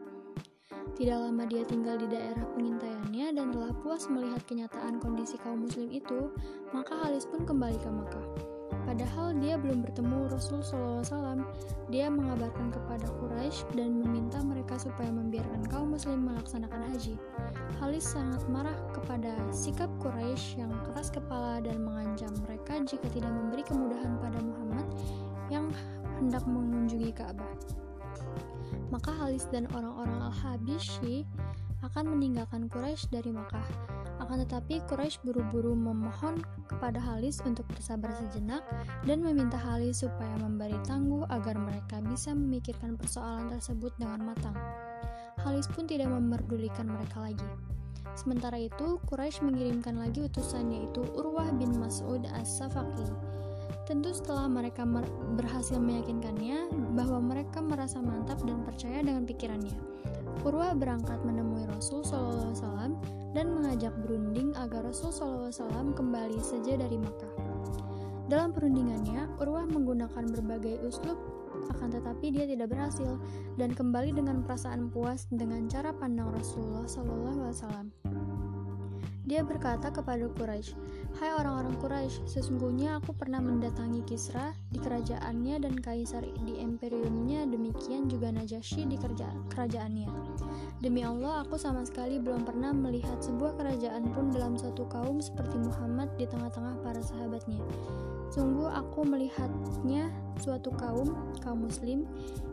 Tidak 0.98 1.18
lama 1.18 1.48
dia 1.48 1.64
tinggal 1.66 1.98
di 1.98 2.06
daerah 2.06 2.46
pengintaiannya 2.54 3.34
dan 3.34 3.50
telah 3.50 3.72
puas 3.82 4.06
melihat 4.12 4.44
kenyataan 4.46 5.00
kondisi 5.00 5.40
kaum 5.40 5.64
muslim 5.64 5.90
itu, 5.90 6.30
maka 6.76 6.94
Halis 7.08 7.26
pun 7.26 7.48
kembali 7.48 7.80
ke 7.80 7.90
Makkah. 7.90 8.51
Padahal 8.82 9.38
dia 9.38 9.56
belum 9.62 9.86
bertemu 9.86 10.28
Rasul 10.34 10.66
SAW, 10.66 11.46
dia 11.94 12.10
mengabarkan 12.10 12.74
kepada 12.74 13.08
Quraisy 13.22 13.78
dan 13.78 14.02
meminta 14.02 14.42
mereka 14.42 14.76
supaya 14.82 15.10
membiarkan 15.14 15.62
kaum 15.70 15.94
muslim 15.94 16.26
melaksanakan 16.26 16.82
haji. 16.90 17.16
Halis 17.78 18.06
sangat 18.10 18.42
marah 18.50 18.76
kepada 18.92 19.38
sikap 19.54 19.90
Quraisy 20.02 20.66
yang 20.66 20.74
keras 20.90 21.14
kepala 21.14 21.62
dan 21.62 21.82
mengancam 21.86 22.34
mereka 22.44 22.82
jika 22.84 23.06
tidak 23.14 23.32
memberi 23.32 23.64
kemudahan 23.64 24.18
pada 24.18 24.40
Muhammad 24.42 24.88
yang 25.54 25.70
hendak 26.18 26.44
mengunjungi 26.50 27.14
Ka'bah. 27.14 27.54
Maka 28.92 29.12
Halis 29.16 29.48
dan 29.52 29.72
orang-orang 29.72 30.20
Al-Habisyi 30.32 31.24
akan 31.82 32.18
meninggalkan 32.18 32.68
Quraisy 32.68 33.08
dari 33.10 33.32
Makkah. 33.32 34.01
Akan 34.22 34.38
tetapi 34.46 34.86
Quraisy 34.86 35.26
buru-buru 35.26 35.74
memohon 35.74 36.46
kepada 36.70 37.02
Halis 37.02 37.42
untuk 37.42 37.66
bersabar 37.74 38.14
sejenak 38.14 38.62
dan 39.10 39.26
meminta 39.26 39.58
Halis 39.58 40.06
supaya 40.06 40.38
memberi 40.38 40.78
tangguh 40.86 41.26
agar 41.34 41.58
mereka 41.58 42.06
bisa 42.06 42.30
memikirkan 42.38 43.02
persoalan 43.02 43.50
tersebut 43.50 43.90
dengan 43.98 44.30
matang. 44.30 44.54
Halis 45.42 45.66
pun 45.74 45.90
tidak 45.90 46.14
memerdulikan 46.14 46.86
mereka 46.86 47.26
lagi. 47.34 47.50
Sementara 48.14 48.62
itu, 48.62 49.02
Quraisy 49.10 49.42
mengirimkan 49.42 49.98
lagi 49.98 50.22
utusan 50.22 50.70
yaitu 50.70 51.02
Urwah 51.18 51.50
bin 51.58 51.74
Mas'ud 51.82 52.22
as-Safaki. 52.38 53.10
Tentu 53.90 54.14
setelah 54.14 54.46
mereka 54.46 54.86
berhasil 55.34 55.82
meyakinkannya 55.82 56.70
bahwa 56.94 57.18
mereka 57.18 57.64
merasa 57.64 57.98
mantap 57.98 58.38
dan 58.46 58.62
percaya 58.62 59.02
dengan 59.02 59.26
pikirannya. 59.26 59.74
Urwah 60.42 60.74
berangkat 60.74 61.22
menemui 61.24 61.68
Rasul 61.70 62.02
SAW 62.02 62.98
dan 63.32 63.46
mengajak 63.54 63.94
berunding 64.02 64.52
agar 64.58 64.84
Rasul 64.84 65.12
SAW 65.14 65.94
kembali 65.96 66.40
saja 66.42 66.76
dari 66.80 66.98
Makkah. 66.98 67.36
Dalam 68.32 68.56
perundingannya, 68.56 69.28
Urwah 69.44 69.68
menggunakan 69.68 70.24
berbagai 70.32 70.80
uslub 70.88 71.20
akan 71.72 71.94
tetapi 71.94 72.32
dia 72.32 72.46
tidak 72.48 72.72
berhasil 72.72 73.20
dan 73.60 73.76
kembali 73.76 74.16
dengan 74.16 74.44
perasaan 74.44 74.92
puas 74.92 75.28
dengan 75.32 75.68
cara 75.68 75.92
pandang 75.96 76.32
Rasulullah 76.32 76.88
Wasallam. 76.88 77.92
Dia 79.32 79.48
berkata 79.48 79.96
kepada 79.96 80.28
Quraisy, 80.28 80.76
"Hai 81.16 81.32
orang-orang 81.32 81.80
Quraisy, 81.80 82.28
sesungguhnya 82.28 83.00
aku 83.00 83.16
pernah 83.16 83.40
mendatangi 83.40 84.04
Kisra 84.04 84.52
di 84.68 84.76
kerajaannya 84.76 85.56
dan 85.64 85.80
Kaisar 85.80 86.28
di 86.44 86.60
imperiumnya, 86.60 87.48
demikian 87.48 88.12
juga 88.12 88.28
Najasyi 88.28 88.92
di 88.92 89.00
kerja 89.00 89.32
kerajaannya. 89.48 90.12
Demi 90.84 91.08
Allah, 91.08 91.48
aku 91.48 91.56
sama 91.56 91.88
sekali 91.88 92.20
belum 92.20 92.44
pernah 92.44 92.76
melihat 92.76 93.24
sebuah 93.24 93.56
kerajaan 93.56 94.12
pun 94.12 94.36
dalam 94.36 94.60
suatu 94.60 94.84
kaum 94.92 95.24
seperti 95.24 95.64
Muhammad 95.64 96.12
di 96.20 96.28
tengah-tengah 96.28 96.84
para 96.84 97.00
sahabatnya. 97.00 97.64
Sungguh 98.36 98.68
aku 98.68 99.08
melihatnya 99.08 100.12
suatu 100.44 100.76
kaum, 100.76 101.08
kaum 101.40 101.72
muslim, 101.72 102.04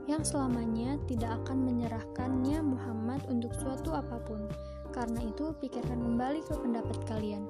yang 0.07 0.23
selamanya 0.23 0.95
tidak 1.11 1.43
akan 1.43 1.59
menyerahkannya 1.59 2.63
Muhammad 2.63 3.27
untuk 3.27 3.51
suatu 3.59 3.99
apa 3.99 4.23
pun." 4.23 4.47
Karena 4.91 5.21
itu, 5.25 5.55
pikirkan 5.59 6.01
kembali 6.01 6.41
ke 6.45 6.55
pendapat 6.59 6.99
kalian. 7.07 7.45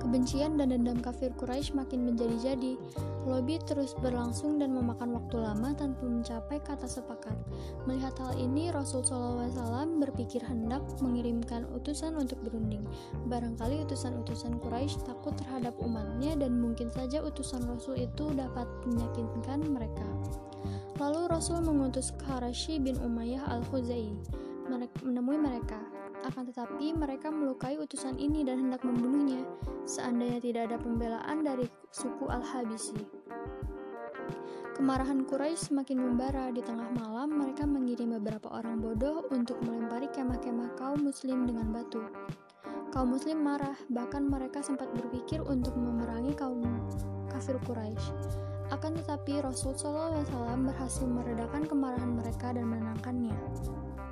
Kebencian 0.00 0.56
dan 0.56 0.72
dendam 0.72 0.96
kafir 1.04 1.28
Quraisy 1.36 1.76
makin 1.76 2.08
menjadi-jadi. 2.08 2.80
Lobby 3.28 3.60
terus 3.68 3.92
berlangsung 4.00 4.56
dan 4.56 4.72
memakan 4.72 5.12
waktu 5.12 5.36
lama 5.36 5.76
tanpa 5.76 6.00
mencapai 6.08 6.56
kata 6.64 6.88
sepakat. 6.88 7.36
Melihat 7.84 8.16
hal 8.16 8.32
ini, 8.40 8.72
Rasul 8.72 9.04
SAW 9.04 10.00
berpikir 10.00 10.40
hendak 10.40 10.80
mengirimkan 11.04 11.68
utusan 11.76 12.16
untuk 12.16 12.40
berunding. 12.40 12.80
Barangkali 13.28 13.84
utusan-utusan 13.84 14.56
Quraisy 14.64 15.04
takut 15.04 15.36
terhadap 15.36 15.76
umatnya 15.84 16.32
dan 16.32 16.56
mungkin 16.56 16.88
saja 16.88 17.20
utusan 17.20 17.68
Rasul 17.68 18.00
itu 18.00 18.32
dapat 18.32 18.66
meyakinkan 18.88 19.68
mereka. 19.68 20.08
Lalu 20.96 21.28
Rasul 21.28 21.60
mengutus 21.60 22.12
Harashi 22.24 22.80
bin 22.80 22.96
Umayyah 23.04 23.52
al-Khuzai 23.52 24.40
menemui 24.70 25.38
mereka. 25.40 25.82
Akan 26.20 26.44
tetapi 26.46 26.92
mereka 26.92 27.32
melukai 27.32 27.80
utusan 27.80 28.20
ini 28.20 28.44
dan 28.44 28.60
hendak 28.60 28.84
membunuhnya, 28.84 29.40
seandainya 29.88 30.38
tidak 30.38 30.62
ada 30.70 30.76
pembelaan 30.76 31.42
dari 31.42 31.64
suku 31.90 32.28
Al-Habisi. 32.28 33.00
Kemarahan 34.76 35.28
Quraisy 35.28 35.72
semakin 35.72 36.00
membara. 36.00 36.48
Di 36.48 36.64
tengah 36.64 36.88
malam, 36.96 37.36
mereka 37.36 37.68
mengirim 37.68 38.16
beberapa 38.16 38.48
orang 38.48 38.80
bodoh 38.80 39.28
untuk 39.28 39.60
melempari 39.64 40.08
kemah-kemah 40.08 40.72
kaum 40.80 41.04
muslim 41.04 41.44
dengan 41.44 41.68
batu. 41.68 42.00
Kaum 42.88 43.12
muslim 43.12 43.44
marah, 43.44 43.76
bahkan 43.92 44.24
mereka 44.24 44.64
sempat 44.64 44.88
berpikir 44.96 45.44
untuk 45.44 45.76
memerangi 45.76 46.32
kaum 46.32 46.64
kafir 47.28 47.60
Quraisy. 47.68 48.40
Akan 48.72 48.96
tetapi 48.96 49.42
Rasul 49.44 49.76
SAW 49.76 50.24
berhasil 50.64 51.04
meredakan 51.04 51.66
kemarahan 51.68 52.16
mereka 52.16 52.54
dan 52.54 52.70
menenangkannya 52.70 53.36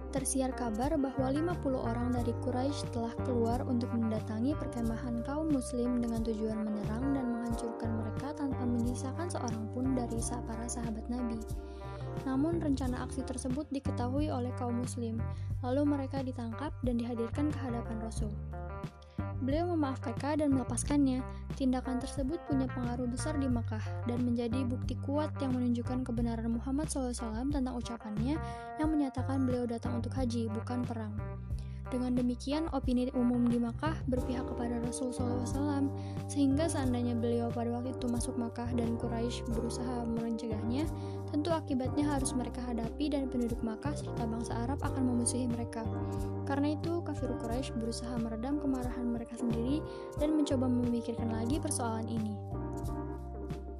tersiar 0.09 0.57
kabar 0.57 0.97
bahwa 0.97 1.29
50 1.29 1.77
orang 1.77 2.09
dari 2.13 2.33
Quraisy 2.41 2.91
telah 2.91 3.13
keluar 3.23 3.61
untuk 3.69 3.93
mendatangi 3.93 4.57
perkemahan 4.57 5.21
kaum 5.25 5.53
muslim 5.53 6.01
dengan 6.01 6.25
tujuan 6.25 6.65
menyerang 6.65 7.13
dan 7.13 7.25
menghancurkan 7.29 7.91
mereka 7.97 8.33
tanpa 8.37 8.65
menyisakan 8.65 9.29
seorang 9.29 9.65
pun 9.77 9.93
dari 9.93 10.21
para 10.49 10.67
sahabat 10.67 11.05
Nabi. 11.13 11.41
Namun 12.25 12.59
rencana 12.59 13.07
aksi 13.07 13.23
tersebut 13.23 13.69
diketahui 13.71 14.33
oleh 14.33 14.51
kaum 14.59 14.81
muslim, 14.81 15.21
lalu 15.63 15.87
mereka 15.87 16.25
ditangkap 16.25 16.75
dan 16.83 16.99
dihadirkan 16.99 17.53
ke 17.53 17.59
hadapan 17.61 17.97
Rasul. 18.03 18.33
Beliau 19.39 19.71
memaafkan 19.71 20.15
dan 20.19 20.51
melepaskannya. 20.51 21.23
Tindakan 21.55 22.03
tersebut 22.03 22.43
punya 22.47 22.67
pengaruh 22.71 23.07
besar 23.07 23.39
di 23.39 23.47
Makkah 23.47 23.83
dan 24.07 24.23
menjadi 24.27 24.63
bukti 24.67 24.99
kuat 25.07 25.31
yang 25.39 25.55
menunjukkan 25.55 26.03
kebenaran 26.07 26.51
Muhammad 26.55 26.91
SAW 26.91 27.51
tentang 27.51 27.75
ucapannya 27.75 28.35
yang 28.79 28.89
menyatakan 28.91 29.47
beliau 29.47 29.67
datang 29.67 30.03
untuk 30.03 30.15
haji, 30.15 30.51
bukan 30.51 30.83
perang. 30.87 31.15
Dengan 31.89 32.21
demikian, 32.21 32.69
opini 32.77 33.09
umum 33.17 33.49
di 33.49 33.57
Makkah 33.57 33.97
berpihak 34.13 34.45
kepada 34.45 34.77
Rasul 34.85 35.09
SAW, 35.09 35.89
sehingga 36.29 36.69
seandainya 36.69 37.17
beliau 37.17 37.49
pada 37.49 37.73
waktu 37.73 37.97
itu 37.97 38.05
masuk 38.13 38.37
Makkah 38.37 38.69
dan 38.77 39.01
Quraisy 39.01 39.49
berusaha 39.49 40.05
mencegahnya, 40.05 40.85
tentu 41.29 41.53
akibatnya 41.53 42.05
harus 42.09 42.33
mereka 42.33 42.65
hadapi 42.65 43.13
dan 43.13 43.29
penduduk 43.29 43.61
Makkah 43.61 43.93
serta 43.93 44.25
bangsa 44.25 44.53
Arab 44.65 44.81
akan 44.81 45.03
memusuhi 45.15 45.49
mereka. 45.49 45.85
Karena 46.49 46.75
itu, 46.75 47.01
kafir 47.05 47.29
Quraisy 47.37 47.77
berusaha 47.77 48.17
meredam 48.21 48.61
kemarahan 48.61 49.07
mereka 49.09 49.37
sendiri 49.37 49.85
dan 50.17 50.37
mencoba 50.37 50.67
memikirkan 50.67 51.29
lagi 51.29 51.61
persoalan 51.61 52.09
ini. 52.09 52.35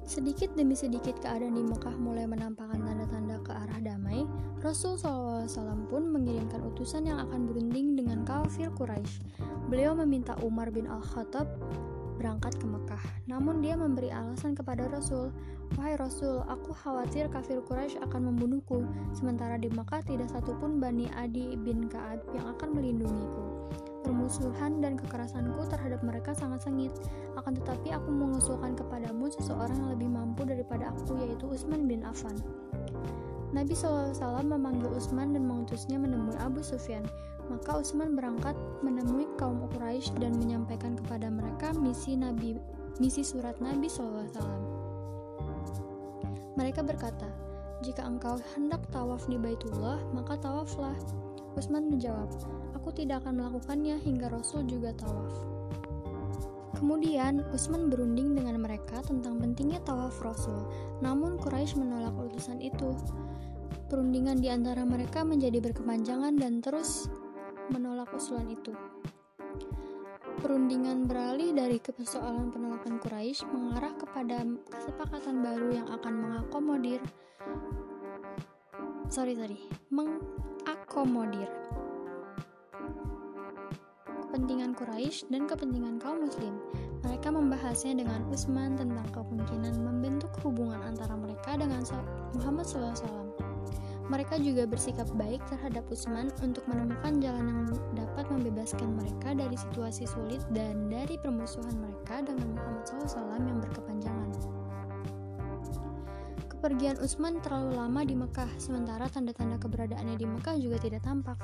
Sedikit 0.09 0.49
demi 0.57 0.73
sedikit 0.73 1.21
keadaan 1.21 1.53
di 1.53 1.61
Mekah 1.61 1.93
mulai 2.01 2.25
menampakkan 2.25 2.81
tanda-tanda 2.81 3.37
ke 3.45 3.53
arah 3.53 3.77
damai. 3.77 4.25
Rasul 4.57 4.97
SAW 4.97 5.85
pun 5.85 6.09
mengirimkan 6.09 6.65
utusan 6.65 7.05
yang 7.05 7.21
akan 7.29 7.45
berunding 7.45 7.93
dengan 7.93 8.25
kafir 8.25 8.73
Quraisy. 8.73 9.21
Beliau 9.69 9.93
meminta 9.93 10.33
Umar 10.41 10.73
bin 10.73 10.89
Al-Khattab 10.89 11.45
berangkat 12.19 12.59
ke 12.59 12.67
Mekah. 12.67 13.03
Namun 13.31 13.63
dia 13.63 13.79
memberi 13.79 14.11
alasan 14.11 14.51
kepada 14.51 14.91
Rasul, 14.91 15.31
"Wahai 15.79 15.95
Rasul, 15.95 16.43
aku 16.43 16.75
khawatir 16.75 17.31
kafir 17.31 17.63
Quraisy 17.63 18.03
akan 18.03 18.35
membunuhku, 18.35 18.83
sementara 19.15 19.55
di 19.55 19.71
Mekah 19.71 20.03
tidak 20.03 20.27
satupun 20.27 20.83
Bani 20.83 21.07
Adi 21.15 21.55
bin 21.55 21.87
Ka'ab 21.87 22.19
yang 22.35 22.51
akan 22.51 22.75
melindungiku." 22.75 23.71
Permusuhan 24.03 24.83
dan 24.83 24.99
kekerasanku 24.99 25.63
terhadap 25.71 26.03
mereka 26.03 26.35
sangat 26.35 26.67
sengit. 26.67 26.91
Akan 27.39 27.55
tetapi 27.55 27.95
aku 27.95 28.11
mengusulkan 28.11 28.75
kepadamu 28.75 29.31
seseorang 29.31 29.75
yang 29.75 29.89
lebih 29.95 30.09
mampu 30.11 30.43
daripada 30.43 30.91
aku, 30.91 31.19
yaitu 31.23 31.47
Utsman 31.47 31.87
bin 31.87 32.03
Affan. 32.03 32.35
Nabi 33.49 33.73
SAW 33.73 34.45
memanggil 34.45 34.93
Utsman 34.93 35.33
dan 35.33 35.49
mengutusnya 35.49 35.97
menemui 35.97 36.37
Abu 36.37 36.61
Sufyan. 36.61 37.01
Maka 37.49 37.81
Utsman 37.81 38.13
berangkat 38.13 38.53
menemui 38.85 39.25
kaum 39.35 39.65
Quraisy 39.73 40.13
dan 40.21 40.37
menyampaikan 40.37 40.93
kepada 41.01 41.33
mereka 41.33 41.73
misi 41.73 42.13
Nabi, 42.13 42.61
misi 43.01 43.25
surat 43.25 43.57
Nabi 43.57 43.89
SAW. 43.89 44.29
Mereka 46.55 46.85
berkata, 46.85 47.27
jika 47.81 48.05
engkau 48.05 48.37
hendak 48.53 48.85
tawaf 48.93 49.25
di 49.25 49.39
Baitullah, 49.39 49.97
maka 50.13 50.37
tawaflah. 50.37 50.95
Utsman 51.57 51.89
menjawab, 51.89 52.29
Aku 52.77 52.95
tidak 52.95 53.25
akan 53.25 53.43
melakukannya 53.43 53.99
hingga 53.99 54.31
Rasul 54.31 54.63
juga 54.63 54.95
tawaf. 54.95 55.35
Kemudian, 56.79 57.43
Utsman 57.51 57.91
berunding 57.91 58.39
dengan 58.39 58.55
mereka 58.61 59.03
tentang 59.03 59.35
pentingnya 59.35 59.83
tawaf 59.83 60.15
Rasul, 60.23 60.63
namun 61.03 61.35
Quraisy 61.35 61.75
menolak 61.75 62.15
utusan 62.15 62.63
itu. 62.63 62.95
Perundingan 63.91 64.39
di 64.39 64.47
antara 64.47 64.87
mereka 64.87 65.27
menjadi 65.27 65.59
berkepanjangan 65.59 66.39
dan 66.39 66.63
terus 66.63 67.11
menolak 67.71 68.09
usulan 68.13 68.49
itu. 68.49 68.73
Perundingan 70.39 71.05
beralih 71.09 71.51
dari 71.51 71.81
persoalan 71.83 72.49
penolakan 72.49 73.01
Quraisy 73.01 73.43
mengarah 73.51 73.91
kepada 73.97 74.45
kesepakatan 74.71 75.43
baru 75.43 75.67
yang 75.83 75.87
akan 75.91 76.13
mengakomodir 76.15 77.03
sorry 79.09 79.33
sorry 79.33 79.59
mengakomodir 79.89 81.49
kepentingan 84.29 84.77
Quraisy 84.77 85.25
dan 85.33 85.49
kepentingan 85.49 85.97
kaum 85.97 86.21
muslim. 86.21 86.61
Mereka 87.01 87.33
membahasnya 87.33 87.97
dengan 87.97 88.21
Utsman 88.29 88.77
tentang 88.77 89.09
kemungkinan 89.09 89.81
membentuk 89.81 90.29
hubungan 90.45 90.77
antara 90.85 91.17
mereka 91.17 91.57
dengan 91.57 91.81
Muhammad 92.37 92.69
SAW. 92.69 93.48
Mereka 94.09 94.41
juga 94.41 94.65
bersikap 94.65 95.05
baik 95.13 95.45
terhadap 95.53 95.85
Utsman 95.93 96.33
untuk 96.41 96.65
menemukan 96.65 97.21
jalan 97.21 97.45
yang 97.45 97.61
dapat 97.93 98.25
membebaskan 98.33 98.97
mereka 98.97 99.37
dari 99.37 99.53
situasi 99.53 100.09
sulit 100.09 100.41
dan 100.49 100.89
dari 100.89 101.13
permusuhan 101.21 101.77
mereka 101.77 102.25
dengan 102.25 102.57
Muhammad 102.57 102.89
SAW 102.89 103.37
yang 103.37 103.61
berkepanjangan. 103.61 104.29
Kepergian 106.49 106.99
Utsman 106.99 107.39
terlalu 107.39 107.77
lama 107.77 108.01
di 108.03 108.19
Mekah, 108.19 108.51
sementara 108.59 109.07
tanda-tanda 109.07 109.55
keberadaannya 109.61 110.19
di 110.19 110.27
Mekah 110.27 110.59
juga 110.59 110.75
tidak 110.81 111.07
tampak. 111.07 111.39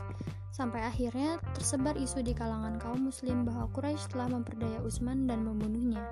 Sampai 0.51 0.83
akhirnya 0.83 1.39
tersebar 1.55 1.95
isu 1.95 2.19
di 2.19 2.35
kalangan 2.35 2.75
kaum 2.81 3.07
muslim 3.07 3.47
bahwa 3.47 3.69
Quraisy 3.71 4.11
telah 4.11 4.27
memperdaya 4.27 4.81
Utsman 4.83 5.23
dan 5.23 5.47
membunuhnya. 5.47 6.03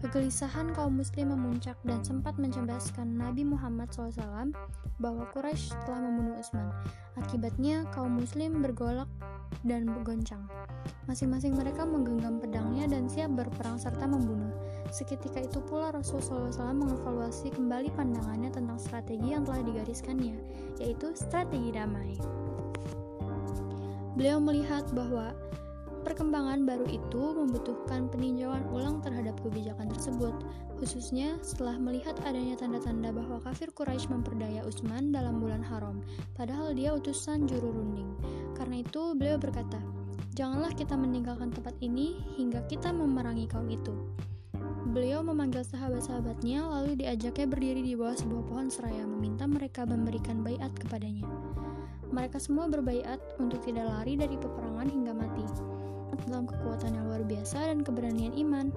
Kegelisahan 0.00 0.72
kaum 0.72 0.96
muslim 0.96 1.36
memuncak 1.36 1.76
dan 1.84 2.00
sempat 2.00 2.40
mencebaskan 2.40 3.20
Nabi 3.20 3.44
Muhammad 3.44 3.92
SAW 3.92 4.52
bahwa 5.00 5.28
Quraisy 5.32 5.76
telah 5.84 6.00
membunuh 6.00 6.40
Utsman. 6.40 6.72
Akibatnya 7.20 7.84
kaum 7.92 8.20
muslim 8.20 8.64
bergolak 8.64 9.08
dan 9.64 9.84
bergoncang. 9.88 10.48
Masing-masing 11.04 11.52
mereka 11.58 11.84
menggenggam 11.84 12.40
pedangnya 12.40 12.88
dan 12.88 13.10
siap 13.10 13.34
berperang 13.36 13.76
serta 13.76 14.08
membunuh. 14.08 14.52
Seketika 14.88 15.44
itu 15.44 15.60
pula 15.62 15.92
Rasulullah 15.92 16.48
SAW 16.50 16.74
mengevaluasi 16.74 17.52
kembali 17.52 17.92
pandangannya 17.92 18.50
tentang 18.50 18.78
strategi 18.80 19.36
yang 19.36 19.44
telah 19.44 19.62
digariskannya, 19.62 20.36
yaitu 20.80 21.12
strategi 21.12 21.70
damai. 21.74 22.16
Beliau 24.16 24.42
melihat 24.42 24.84
bahwa 24.92 25.32
Perkembangan 26.00 26.64
baru 26.64 26.88
itu 26.88 27.36
membutuhkan 27.36 28.08
peninjauan 28.08 28.64
ulang 28.72 29.04
terhadap 29.04 29.36
kebijakan 29.44 29.92
tersebut, 29.92 30.32
khususnya 30.80 31.36
setelah 31.44 31.76
melihat 31.76 32.16
adanya 32.24 32.56
tanda-tanda 32.56 33.12
bahwa 33.12 33.36
kafir 33.44 33.68
Quraisy 33.68 34.08
memperdaya 34.08 34.64
Utsman 34.64 35.12
dalam 35.12 35.44
bulan 35.44 35.60
haram, 35.60 36.00
padahal 36.32 36.72
dia 36.72 36.96
utusan 36.96 37.44
juru 37.44 37.68
runding. 37.68 38.16
Karena 38.56 38.80
itu, 38.80 39.12
beliau 39.12 39.36
berkata, 39.36 39.76
"Janganlah 40.32 40.72
kita 40.72 40.96
meninggalkan 40.96 41.52
tempat 41.52 41.76
ini 41.84 42.16
hingga 42.40 42.64
kita 42.64 42.96
memerangi 42.96 43.44
kaum 43.44 43.68
itu." 43.68 43.92
Beliau 44.90 45.20
memanggil 45.20 45.60
sahabat-sahabatnya, 45.68 46.64
lalu 46.64 46.96
diajaknya 46.96 47.44
berdiri 47.44 47.84
di 47.84 47.92
bawah 47.92 48.16
sebuah 48.16 48.42
pohon 48.48 48.72
seraya, 48.72 49.04
meminta 49.04 49.44
mereka 49.44 49.84
memberikan 49.84 50.40
bayat 50.40 50.72
kepadanya. 50.80 51.28
Mereka 52.10 52.40
semua 52.40 52.66
berbaiat 52.66 53.20
untuk 53.38 53.62
tidak 53.62 53.86
lari 53.86 54.18
dari 54.18 54.34
peperangan 54.34 54.88
hingga 54.88 55.12
mati 55.14 55.44
dalam 56.28 56.46
kekuatan 56.46 56.96
yang 56.96 57.04
luar 57.06 57.22
biasa 57.24 57.70
dan 57.70 57.84
keberanian 57.84 58.34
iman. 58.38 58.70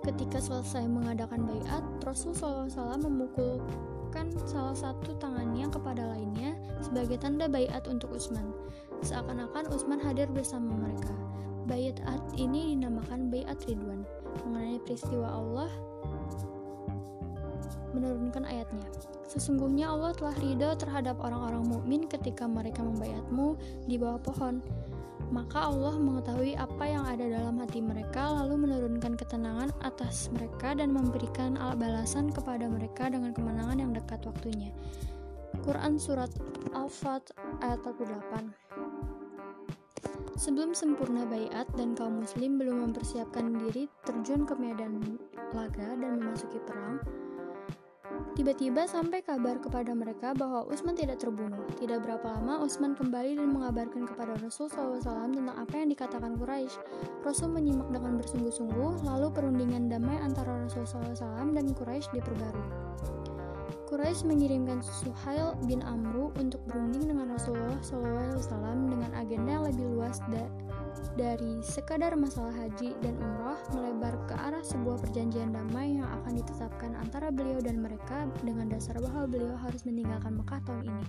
Ketika 0.00 0.40
selesai 0.40 0.88
mengadakan 0.88 1.44
bayat, 1.44 1.84
Rasul 2.02 2.32
SAW 2.32 2.72
memukulkan 3.04 4.32
salah 4.48 4.72
satu 4.72 5.12
tangannya 5.20 5.68
kepada 5.68 6.16
lainnya 6.16 6.56
sebagai 6.80 7.20
tanda 7.20 7.46
bayat 7.46 7.84
untuk 7.84 8.16
Utsman. 8.16 8.48
Seakan-akan 9.04 9.68
Utsman 9.68 10.00
hadir 10.00 10.26
bersama 10.32 10.72
mereka. 10.72 11.12
Bayat 11.68 12.00
ini 12.34 12.74
dinamakan 12.74 13.28
bayat 13.28 13.60
Ridwan. 13.68 14.02
Mengenai 14.48 14.80
peristiwa 14.82 15.28
Allah 15.28 15.70
menurunkan 17.92 18.46
ayatnya. 18.46 18.86
Sesungguhnya 19.30 19.90
Allah 19.90 20.10
telah 20.14 20.34
ridho 20.42 20.74
terhadap 20.74 21.18
orang-orang 21.22 21.62
mukmin 21.66 22.02
ketika 22.10 22.46
mereka 22.50 22.82
membayatmu 22.82 23.54
di 23.86 23.94
bawah 23.94 24.18
pohon 24.18 24.58
maka 25.30 25.70
Allah 25.70 25.94
mengetahui 25.94 26.58
apa 26.58 26.84
yang 26.84 27.06
ada 27.06 27.22
dalam 27.22 27.58
hati 27.62 27.78
mereka 27.78 28.34
lalu 28.34 28.66
menurunkan 28.66 29.14
ketenangan 29.14 29.70
atas 29.86 30.26
mereka 30.34 30.74
dan 30.74 30.90
memberikan 30.90 31.54
balasan 31.78 32.34
kepada 32.34 32.66
mereka 32.66 33.06
dengan 33.06 33.30
kemenangan 33.30 33.78
yang 33.78 33.94
dekat 33.94 34.20
waktunya. 34.26 34.74
Quran 35.62 35.98
Surat 35.98 36.30
Al-Fat 36.74 37.30
ayat 37.62 37.78
48 37.82 38.70
Sebelum 40.40 40.72
sempurna 40.72 41.28
bayat 41.28 41.68
dan 41.76 41.92
kaum 41.92 42.24
muslim 42.24 42.56
belum 42.56 42.90
mempersiapkan 42.90 43.60
diri 43.60 43.92
terjun 44.08 44.48
ke 44.48 44.56
medan 44.56 45.20
laga 45.52 45.92
dan 46.00 46.16
memasuki 46.16 46.56
perang, 46.64 46.96
Tiba-tiba 48.38 48.86
sampai 48.86 49.26
kabar 49.26 49.58
kepada 49.58 49.90
mereka 49.90 50.30
bahwa 50.38 50.62
Utsman 50.70 50.94
tidak 50.94 51.18
terbunuh. 51.18 51.66
Tidak 51.82 51.98
berapa 51.98 52.38
lama 52.38 52.62
Utsman 52.62 52.94
kembali 52.94 53.34
dan 53.34 53.50
mengabarkan 53.50 54.06
kepada 54.06 54.38
Rasul 54.38 54.70
SAW 54.70 55.02
tentang 55.34 55.56
apa 55.58 55.74
yang 55.74 55.90
dikatakan 55.90 56.38
Quraisy. 56.38 56.78
Rasul 57.26 57.50
menyimak 57.50 57.90
dengan 57.90 58.22
bersungguh-sungguh, 58.22 59.02
lalu 59.02 59.26
perundingan 59.34 59.90
damai 59.90 60.14
antara 60.22 60.62
Rasul 60.62 60.86
SAW 60.86 61.50
dan 61.50 61.66
Quraisy 61.74 62.14
diperbarui. 62.14 62.70
Quraisy 63.90 64.22
mengirimkan 64.30 64.78
Suhail 64.86 65.58
bin 65.66 65.82
Amru 65.82 66.30
untuk 66.38 66.62
berunding 66.70 67.10
dengan 67.10 67.34
Rasulullah 67.34 67.82
SAW 67.82 68.86
dengan 68.86 69.10
agenda 69.18 69.58
yang 69.58 69.66
lebih 69.66 69.86
luas 69.98 70.22
dari 71.18 71.60
sekadar 71.60 72.14
masalah 72.14 72.54
haji 72.54 72.94
dan 73.02 73.18
umroh 73.18 73.58
melebar 73.74 74.14
ke 74.28 74.34
arah 74.34 74.62
sebuah 74.64 75.00
perjanjian 75.02 75.54
damai 75.54 75.98
yang 75.98 76.08
akan 76.20 76.38
ditetapkan 76.38 76.94
antara 76.98 77.28
beliau 77.34 77.58
dan 77.58 77.82
mereka 77.82 78.28
dengan 78.44 78.70
dasar 78.70 78.98
bahwa 78.98 79.26
beliau 79.26 79.56
harus 79.58 79.82
meninggalkan 79.88 80.38
Mekah 80.38 80.60
tahun 80.66 80.90
ini. 80.92 81.06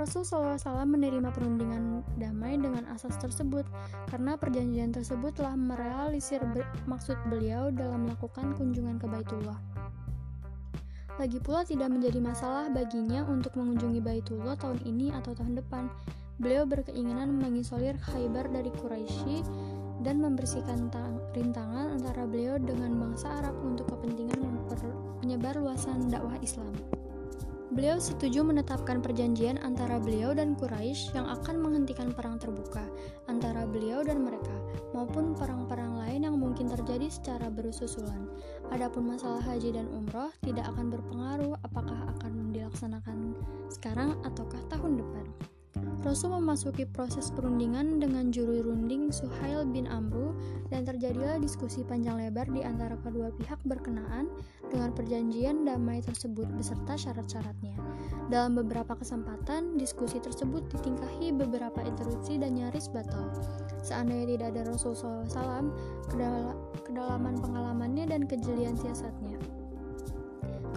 Rasul 0.00 0.24
SAW 0.24 0.56
menerima 0.88 1.30
perundingan 1.30 2.00
damai 2.16 2.56
dengan 2.56 2.88
asas 2.90 3.12
tersebut 3.20 3.68
karena 4.08 4.40
perjanjian 4.40 4.88
tersebut 4.88 5.36
telah 5.36 5.52
merealisir 5.52 6.40
be 6.56 6.64
maksud 6.88 7.14
beliau 7.28 7.68
dalam 7.68 8.08
melakukan 8.08 8.56
kunjungan 8.56 8.96
ke 8.96 9.06
Baitullah. 9.06 9.60
Lagi 11.20 11.38
pula 11.44 11.60
tidak 11.62 11.92
menjadi 11.92 12.24
masalah 12.24 12.72
baginya 12.72 13.22
untuk 13.28 13.52
mengunjungi 13.60 14.00
Baitullah 14.00 14.56
tahun 14.56 14.80
ini 14.88 15.12
atau 15.12 15.36
tahun 15.36 15.60
depan. 15.60 15.92
Beliau 16.42 16.66
berkeinginan 16.66 17.38
mengisolir 17.38 17.94
Khaybar 18.02 18.50
dari 18.50 18.74
Quraisy 18.74 19.46
dan 20.02 20.18
membersihkan 20.18 20.90
rintangan 21.38 21.94
antara 21.94 22.26
beliau 22.26 22.58
dengan 22.58 22.98
bangsa 22.98 23.38
Arab 23.38 23.54
untuk 23.62 23.86
kepentingan 23.94 24.42
menyebar 25.22 25.54
luasan 25.54 26.10
dakwah 26.10 26.34
Islam. 26.42 26.74
Beliau 27.72 27.96
setuju 27.96 28.44
menetapkan 28.44 29.00
perjanjian 29.00 29.56
antara 29.64 29.96
beliau 29.96 30.36
dan 30.36 30.52
Quraisy 30.58 31.16
yang 31.16 31.24
akan 31.24 31.56
menghentikan 31.56 32.12
perang 32.12 32.36
terbuka 32.36 32.84
antara 33.32 33.64
beliau 33.64 34.04
dan 34.04 34.20
mereka, 34.20 34.52
maupun 34.92 35.32
perang-perang 35.32 35.96
lain 36.04 36.28
yang 36.28 36.36
mungkin 36.36 36.68
terjadi 36.68 37.08
secara 37.08 37.48
berususulan. 37.48 38.28
Adapun 38.68 39.08
masalah 39.08 39.40
haji 39.40 39.72
dan 39.72 39.88
umroh 39.88 40.28
tidak 40.44 40.68
akan 40.68 40.92
berpengaruh 40.92 41.56
apakah 41.64 41.96
akan 42.18 42.52
dilaksanakan 42.52 43.40
sekarang 43.72 44.20
ataukah 44.20 44.60
tahun 44.68 45.00
depan. 45.00 45.51
Rasul 46.02 46.34
memasuki 46.34 46.82
proses 46.82 47.30
perundingan 47.30 48.02
dengan 48.02 48.34
juru 48.34 48.60
runding 48.66 49.14
Suhail 49.14 49.62
bin 49.64 49.86
Amru 49.86 50.34
dan 50.66 50.82
terjadilah 50.82 51.38
diskusi 51.38 51.86
panjang 51.86 52.18
lebar 52.18 52.50
di 52.50 52.60
antara 52.66 52.98
kedua 52.98 53.30
pihak 53.38 53.62
berkenaan 53.62 54.26
dengan 54.66 54.90
perjanjian 54.90 55.62
damai 55.62 56.02
tersebut 56.02 56.50
beserta 56.58 56.98
syarat-syaratnya. 56.98 57.78
Dalam 58.28 58.58
beberapa 58.58 58.98
kesempatan, 58.98 59.78
diskusi 59.78 60.18
tersebut 60.18 60.66
ditingkahi 60.74 61.38
beberapa 61.38 61.78
interupsi 61.86 62.34
dan 62.34 62.58
nyaris 62.58 62.90
batal. 62.90 63.30
Seandainya 63.86 64.26
tidak 64.36 64.46
ada 64.58 64.62
Rasul 64.74 64.98
SAW, 64.98 65.70
kedalaman 66.82 67.38
pengalamannya 67.38 68.10
dan 68.10 68.26
kejelian 68.26 68.74
siasatnya. 68.74 69.51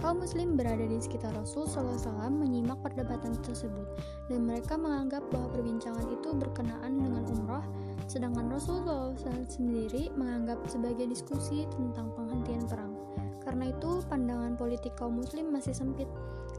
Kaum 0.06 0.22
muslim 0.22 0.54
berada 0.54 0.86
di 0.86 1.02
sekitar 1.02 1.34
Rasul 1.34 1.66
SAW 1.66 2.30
menyimak 2.30 2.78
perdebatan 2.78 3.34
tersebut 3.42 3.90
dan 4.30 4.46
mereka 4.46 4.78
menganggap 4.78 5.26
bahwa 5.34 5.50
perbincangan 5.50 6.06
itu 6.06 6.30
berkenaan 6.30 7.02
dengan 7.02 7.26
umrah 7.26 7.66
sedangkan 8.06 8.46
Rasul 8.46 8.86
SAW 8.86 9.18
sendiri 9.50 10.14
menganggap 10.14 10.62
sebagai 10.70 11.10
diskusi 11.10 11.66
tentang 11.74 12.14
penghentian 12.14 12.62
perang. 12.70 12.94
Karena 13.42 13.74
itu, 13.74 13.98
pandangan 14.06 14.54
politik 14.54 14.94
kaum 14.94 15.18
muslim 15.18 15.50
masih 15.50 15.74
sempit. 15.74 16.06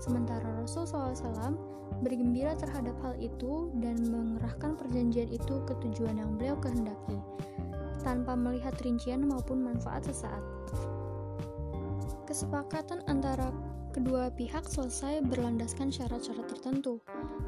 Sementara 0.04 0.44
Rasul 0.60 0.84
SAW 0.84 1.56
bergembira 2.04 2.52
terhadap 2.60 3.00
hal 3.00 3.16
itu 3.16 3.72
dan 3.80 3.96
mengerahkan 4.12 4.76
perjanjian 4.76 5.32
itu 5.32 5.64
ke 5.64 5.72
tujuan 5.88 6.20
yang 6.20 6.36
beliau 6.36 6.60
kehendaki, 6.60 7.16
tanpa 8.04 8.36
melihat 8.36 8.76
rincian 8.84 9.24
maupun 9.24 9.64
manfaat 9.64 10.04
sesaat. 10.04 10.57
Kesepakatan 12.28 13.08
antara 13.08 13.56
kedua 13.96 14.28
pihak 14.36 14.68
selesai 14.68 15.24
berlandaskan 15.32 15.88
syarat-syarat 15.88 16.44
tertentu. 16.52 17.00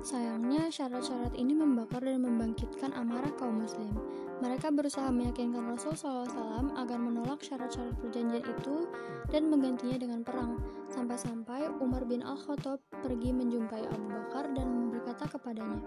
Sayangnya, 0.08 0.72
syarat-syarat 0.72 1.36
ini 1.36 1.52
membakar 1.52 2.00
dan 2.00 2.24
membangkitkan 2.24 2.96
amarah 2.96 3.28
kaum 3.36 3.60
muslim. 3.60 3.92
Mereka 4.40 4.72
berusaha 4.72 5.12
meyakinkan 5.12 5.68
Rasul 5.68 6.00
SAW 6.00 6.72
agar 6.80 6.96
menolak 6.96 7.44
syarat-syarat 7.44 7.92
perjanjian 8.00 8.40
itu 8.40 8.88
dan 9.28 9.52
menggantinya 9.52 10.00
dengan 10.00 10.24
perang. 10.24 10.56
Sampai-sampai 10.88 11.76
Umar 11.84 12.08
bin 12.08 12.24
Al-Khattab 12.24 12.80
pergi 13.04 13.36
menjumpai 13.36 13.84
Abu 13.84 14.08
Bakar 14.08 14.48
dan 14.56 14.96
berkata 14.96 15.28
kepadanya, 15.28 15.84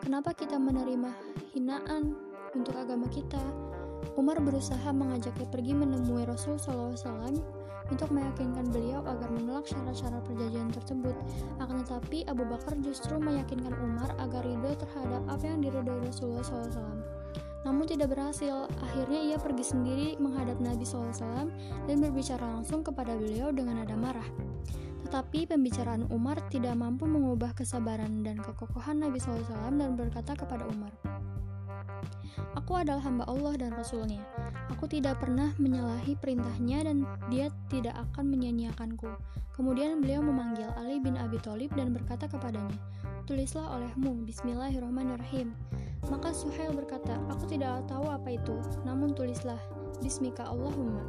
Kenapa 0.00 0.32
kita 0.32 0.56
menerima 0.56 1.12
hinaan 1.52 2.16
untuk 2.56 2.72
agama 2.72 3.04
kita? 3.12 3.44
Umar 4.16 4.40
berusaha 4.40 4.88
mengajaknya 4.96 5.44
pergi 5.52 5.76
menemui 5.76 6.24
Rasul 6.24 6.56
SAW 6.56 7.63
untuk 7.92 8.08
meyakinkan 8.08 8.72
beliau 8.72 9.04
agar 9.04 9.28
menolak 9.28 9.68
syarat-syarat 9.68 10.24
perjanjian 10.24 10.72
tersebut. 10.72 11.16
Akan 11.60 11.84
tetapi, 11.84 12.24
Abu 12.30 12.48
Bakar 12.48 12.78
justru 12.80 13.20
meyakinkan 13.20 13.76
Umar 13.84 14.12
agar 14.16 14.44
ridho 14.44 14.72
terhadap 14.76 15.22
apa 15.28 15.44
yang 15.44 15.60
diridhoi 15.60 16.00
Rasulullah 16.08 16.44
SAW. 16.44 17.04
Namun 17.64 17.88
tidak 17.88 18.12
berhasil, 18.12 18.68
akhirnya 18.84 19.20
ia 19.24 19.36
pergi 19.40 19.64
sendiri 19.64 20.08
menghadap 20.20 20.60
Nabi 20.60 20.84
SAW 20.84 21.48
dan 21.88 21.96
berbicara 21.96 22.44
langsung 22.44 22.84
kepada 22.84 23.16
beliau 23.16 23.48
dengan 23.56 23.80
nada 23.80 23.96
marah. 23.96 24.28
Tetapi 25.08 25.48
pembicaraan 25.48 26.08
Umar 26.12 26.40
tidak 26.52 26.76
mampu 26.76 27.08
mengubah 27.08 27.56
kesabaran 27.56 28.20
dan 28.20 28.40
kekokohan 28.40 29.00
Nabi 29.00 29.16
SAW 29.20 29.72
dan 29.76 29.96
berkata 29.96 30.36
kepada 30.36 30.68
Umar, 30.68 30.92
Aku 32.58 32.78
adalah 32.78 33.02
hamba 33.02 33.24
Allah 33.26 33.54
dan 33.58 33.70
Rasulnya. 33.74 34.22
Aku 34.72 34.90
tidak 34.90 35.22
pernah 35.22 35.54
menyalahi 35.58 36.18
perintahnya 36.18 36.86
dan 36.86 37.06
dia 37.30 37.52
tidak 37.70 37.94
akan 38.10 38.30
menyanyiakanku. 38.30 39.10
Kemudian 39.54 40.02
beliau 40.02 40.18
memanggil 40.18 40.66
Ali 40.74 40.98
bin 40.98 41.14
Abi 41.14 41.38
Thalib 41.38 41.70
dan 41.78 41.94
berkata 41.94 42.26
kepadanya, 42.26 42.74
Tulislah 43.24 43.70
olehmu, 43.70 44.26
Bismillahirrahmanirrahim. 44.26 45.54
Maka 46.10 46.34
Suhail 46.34 46.74
berkata, 46.74 47.16
Aku 47.30 47.46
tidak 47.46 47.86
tahu 47.86 48.10
apa 48.10 48.34
itu, 48.34 48.58
namun 48.82 49.14
tulislah, 49.14 49.56
Bismika 50.02 50.44
Allahumma. 50.50 51.00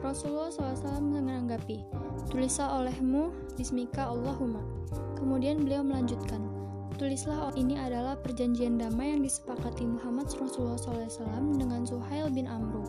Rasulullah 0.00 0.48
SAW 0.48 1.04
menanggapi, 1.04 1.84
Tulislah 2.32 2.80
olehmu, 2.80 3.30
Bismika 3.60 4.08
Allahumma. 4.08 4.64
Kemudian 5.20 5.60
beliau 5.60 5.84
melanjutkan, 5.84 6.55
Tulislah 6.94 7.50
ini 7.58 7.74
adalah 7.74 8.14
perjanjian 8.14 8.78
damai 8.78 9.12
yang 9.12 9.20
disepakati 9.26 9.82
Muhammad 9.82 10.30
Rasulullah 10.30 10.78
SAW 10.78 11.58
dengan 11.58 11.82
Suhail 11.82 12.30
bin 12.30 12.46
Amru. 12.46 12.86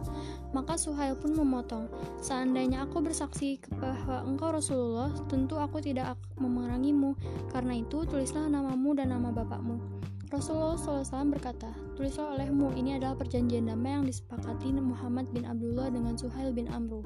Maka 0.53 0.77
Suhail 0.77 1.17
pun 1.17 1.33
memotong, 1.33 1.89
Seandainya 2.21 2.86
aku 2.86 3.01
bersaksi 3.01 3.57
bahwa 3.81 4.23
engkau 4.29 4.53
Rasulullah, 4.53 5.10
tentu 5.27 5.57
aku 5.57 5.81
tidak 5.83 6.15
memerangimu. 6.38 7.17
Karena 7.49 7.81
itu, 7.81 8.05
tulislah 8.07 8.47
namamu 8.47 8.93
dan 8.93 9.12
nama 9.12 9.33
bapakmu. 9.33 9.81
Rasulullah 10.27 10.75
SAW 10.75 11.31
berkata, 11.31 11.71
Tulislah 11.97 12.36
olehmu, 12.36 12.75
ini 12.77 12.99
adalah 12.99 13.15
perjanjian 13.15 13.67
damai 13.67 13.95
yang 13.95 14.05
disepakati 14.05 14.75
Muhammad 14.75 15.31
bin 15.31 15.47
Abdullah 15.47 15.88
dengan 15.88 16.19
Suhail 16.19 16.51
bin 16.51 16.67
Amru. 16.67 17.01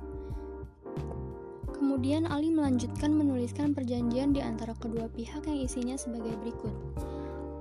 Kemudian 1.82 2.30
Ali 2.30 2.54
melanjutkan 2.54 3.10
menuliskan 3.10 3.74
perjanjian 3.74 4.38
di 4.38 4.42
antara 4.46 4.78
kedua 4.78 5.10
pihak 5.18 5.50
yang 5.50 5.66
isinya 5.66 5.98
sebagai 5.98 6.38
berikut. 6.46 6.70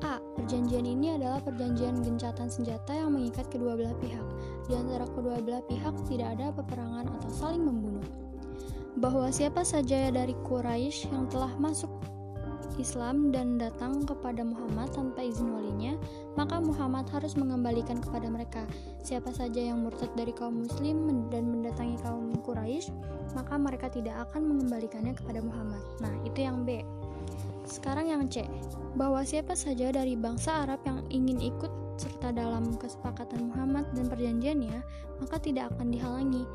A. 0.04 0.20
Perjanjian 0.37 0.85
ini 0.85 1.16
adalah 1.16 1.40
perjanjian 1.40 2.04
gencatan 2.04 2.52
senjata 2.52 2.92
yang 2.92 3.16
mengikat 3.16 3.48
kedua 3.48 3.80
belah 3.80 3.96
pihak. 3.96 4.26
Di 4.68 4.76
antara 4.76 5.09
kedua 5.09 5.40
belah 5.40 5.64
pihak 5.64 5.96
tidak 6.04 6.37
ada 6.37 6.52
peperangan 6.52 7.09
atau 7.16 7.30
saling 7.33 7.64
membunuh. 7.64 8.04
Bahwa 9.00 9.33
siapa 9.33 9.64
saja 9.64 10.12
dari 10.12 10.37
Quraisy 10.44 11.09
yang 11.09 11.24
telah 11.33 11.56
masuk 11.56 11.88
Islam 12.76 13.33
dan 13.33 13.56
datang 13.56 14.04
kepada 14.04 14.44
Muhammad 14.44 14.92
tanpa 14.92 15.24
izin 15.24 15.48
walinya, 15.48 15.96
maka 16.40 16.57
Muhammad 16.57 17.05
harus 17.12 17.37
mengembalikan 17.37 18.00
kepada 18.00 18.33
mereka. 18.33 18.64
Siapa 19.05 19.29
saja 19.29 19.61
yang 19.61 19.85
murtad 19.85 20.09
dari 20.16 20.33
kaum 20.33 20.64
muslim 20.64 21.29
dan 21.29 21.44
mendatangi 21.53 22.00
kaum 22.00 22.33
Quraisy, 22.40 22.88
maka 23.37 23.61
mereka 23.61 23.92
tidak 23.92 24.16
akan 24.24 24.48
mengembalikannya 24.48 25.12
kepada 25.12 25.44
Muhammad. 25.44 25.85
Nah, 26.00 26.16
itu 26.24 26.40
yang 26.40 26.64
B. 26.64 26.81
Sekarang 27.68 28.09
yang 28.09 28.24
C, 28.33 28.48
bahwa 28.96 29.20
siapa 29.20 29.53
saja 29.53 29.92
dari 29.92 30.16
bangsa 30.16 30.64
Arab 30.64 30.81
yang 30.88 31.05
ingin 31.12 31.44
ikut 31.44 31.68
serta 32.00 32.33
dalam 32.33 32.72
kesepakatan 32.81 33.53
Muhammad 33.53 33.85
dan 33.92 34.09
perjanjiannya, 34.09 34.81
maka 35.20 35.37
tidak 35.37 35.68
akan 35.76 35.92
dihalangi. 35.92 36.48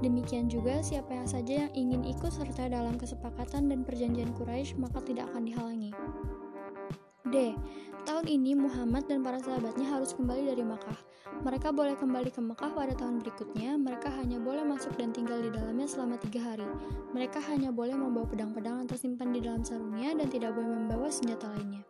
Demikian 0.00 0.48
juga 0.48 0.80
siapa 0.80 1.12
yang 1.12 1.28
saja 1.28 1.68
yang 1.68 1.72
ingin 1.76 2.02
ikut 2.08 2.32
serta 2.32 2.72
dalam 2.72 2.96
kesepakatan 2.96 3.68
dan 3.68 3.84
perjanjian 3.84 4.32
Quraisy 4.40 4.78
maka 4.80 5.04
tidak 5.04 5.28
akan 5.34 5.42
dihalangi. 5.44 5.92
D. 7.28 7.52
Tahun 8.08 8.24
ini 8.24 8.56
Muhammad 8.56 9.04
dan 9.04 9.20
para 9.20 9.36
sahabatnya 9.36 9.84
harus 9.84 10.16
kembali 10.16 10.48
dari 10.48 10.64
Makkah. 10.64 10.96
Mereka 11.44 11.76
boleh 11.76 11.92
kembali 11.92 12.32
ke 12.32 12.40
Mekah 12.40 12.72
pada 12.72 12.96
tahun 12.96 13.20
berikutnya. 13.20 13.76
Mereka 13.76 14.08
hanya 14.16 14.40
boleh 14.40 14.64
masuk 14.64 14.96
dan 14.96 15.12
tinggal 15.12 15.36
di 15.44 15.52
dalamnya 15.52 15.84
selama 15.84 16.16
tiga 16.16 16.40
hari. 16.40 16.64
Mereka 17.12 17.36
hanya 17.52 17.68
boleh 17.68 17.92
membawa 17.92 18.24
pedang-pedang 18.24 18.80
yang 18.80 18.88
tersimpan 18.88 19.28
di 19.36 19.44
dalam 19.44 19.60
sarungnya 19.60 20.16
dan 20.16 20.24
tidak 20.32 20.56
boleh 20.56 20.72
membawa 20.72 21.12
senjata 21.12 21.52
lainnya. 21.52 21.84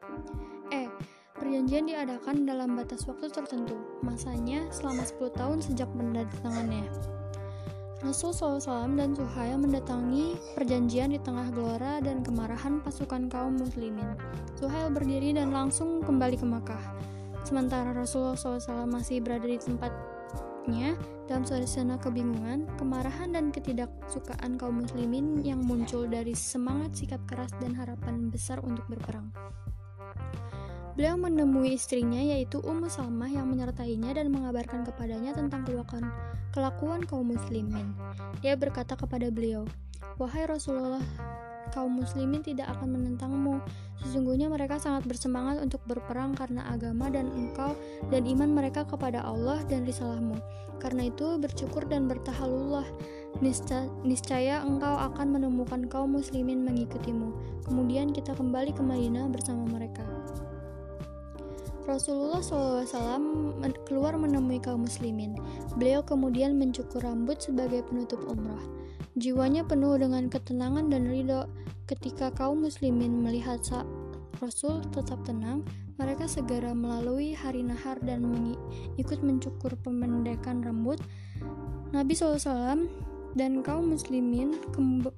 E. 0.74 0.90
Perjanjian 1.38 1.86
diadakan 1.86 2.50
dalam 2.50 2.74
batas 2.74 3.06
waktu 3.06 3.30
tertentu. 3.30 3.78
Masanya 4.02 4.66
selama 4.74 5.06
10 5.06 5.38
tahun 5.38 5.62
sejak 5.62 5.86
penandatangannya. 5.94 6.82
Rasul 7.98 8.30
SAW 8.30 8.94
dan 8.94 9.10
Suhail 9.10 9.58
mendatangi 9.58 10.38
perjanjian 10.54 11.10
di 11.10 11.18
tengah 11.18 11.50
gelora 11.50 11.98
dan 11.98 12.22
kemarahan 12.22 12.78
pasukan 12.78 13.26
kaum 13.26 13.58
muslimin. 13.58 14.14
Suhail 14.54 14.94
berdiri 14.94 15.34
dan 15.34 15.50
langsung 15.50 15.98
kembali 16.06 16.38
ke 16.38 16.46
Makkah. 16.46 16.84
Sementara 17.42 17.90
Rasulullah 17.90 18.38
SAW 18.38 18.86
masih 18.86 19.18
berada 19.18 19.50
di 19.50 19.58
tempatnya 19.58 20.94
dalam 21.26 21.42
suasana 21.42 21.98
kebingungan, 21.98 22.70
kemarahan 22.78 23.34
dan 23.34 23.50
ketidaksukaan 23.50 24.54
kaum 24.62 24.78
muslimin 24.78 25.42
yang 25.42 25.58
muncul 25.58 26.06
dari 26.06 26.38
semangat 26.38 26.94
sikap 26.94 27.22
keras 27.26 27.50
dan 27.58 27.74
harapan 27.74 28.30
besar 28.30 28.62
untuk 28.62 28.86
berperang. 28.86 29.34
Beliau 30.98 31.14
menemui 31.14 31.78
istrinya 31.78 32.18
yaitu 32.18 32.58
Ummu 32.58 32.90
Salmah 32.90 33.30
yang 33.30 33.46
menyertainya 33.46 34.18
dan 34.18 34.34
mengabarkan 34.34 34.82
kepadanya 34.82 35.30
tentang 35.30 35.62
kelakuan, 35.62 36.10
kelakuan 36.50 37.06
kaum 37.06 37.30
muslimin. 37.30 37.94
Dia 38.42 38.58
berkata 38.58 38.98
kepada 38.98 39.30
beliau, 39.30 39.62
"Wahai 40.18 40.50
Rasulullah, 40.50 40.98
kaum 41.70 42.02
muslimin 42.02 42.42
tidak 42.42 42.66
akan 42.74 42.98
menentangmu. 42.98 43.62
Sesungguhnya 44.02 44.50
mereka 44.50 44.82
sangat 44.82 45.06
bersemangat 45.06 45.62
untuk 45.62 45.78
berperang 45.86 46.34
karena 46.34 46.66
agama 46.66 47.06
dan 47.12 47.30
engkau 47.30 47.78
dan 48.10 48.26
iman 48.26 48.50
mereka 48.50 48.82
kepada 48.82 49.22
Allah 49.22 49.62
dan 49.70 49.86
risalahmu. 49.86 50.34
Karena 50.82 51.10
itu 51.10 51.38
bersyukur 51.38 51.86
dan 51.86 52.10
bertahalullah. 52.10 52.86
Niscaya 54.02 54.66
engkau 54.66 54.98
akan 54.98 55.38
menemukan 55.38 55.86
kaum 55.86 56.18
muslimin 56.18 56.66
mengikutimu. 56.66 57.62
Kemudian 57.66 58.10
kita 58.10 58.34
kembali 58.34 58.74
ke 58.74 58.82
Madinah 58.82 59.30
bersama 59.30 59.62
mereka. 59.66 60.02
Rasulullah 61.88 62.44
SAW 62.44 63.16
keluar 63.88 64.12
menemui 64.20 64.60
kaum 64.60 64.84
muslimin. 64.84 65.40
Beliau 65.80 66.04
kemudian 66.04 66.60
mencukur 66.60 67.00
rambut 67.00 67.40
sebagai 67.40 67.80
penutup 67.88 68.20
umrah. 68.28 68.60
Jiwanya 69.16 69.64
penuh 69.64 69.96
dengan 69.96 70.28
ketenangan 70.28 70.92
dan 70.92 71.08
ridho. 71.08 71.48
Ketika 71.88 72.28
kaum 72.36 72.68
muslimin 72.68 73.24
melihat 73.24 73.64
Rasul 74.44 74.84
tetap 74.92 75.24
tenang, 75.24 75.64
mereka 75.96 76.28
segera 76.28 76.76
melalui 76.76 77.32
hari 77.32 77.64
nahar 77.64 77.96
dan 78.04 78.52
ikut 79.00 79.24
mencukur 79.24 79.72
pemendekan 79.80 80.60
rambut. 80.60 81.00
Nabi 81.96 82.12
SAW 82.12 82.84
dan 83.32 83.64
kaum 83.64 83.96
muslimin 83.96 84.60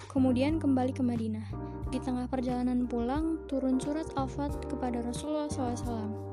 kemudian 0.06 0.62
kembali 0.62 0.94
ke 0.94 1.02
Madinah. 1.02 1.50
Di 1.90 1.98
tengah 1.98 2.30
perjalanan 2.30 2.86
pulang, 2.86 3.42
turun 3.50 3.82
surat 3.82 4.06
Al-Fat 4.14 4.70
kepada 4.70 5.02
Rasulullah 5.02 5.50
SAW. 5.50 6.29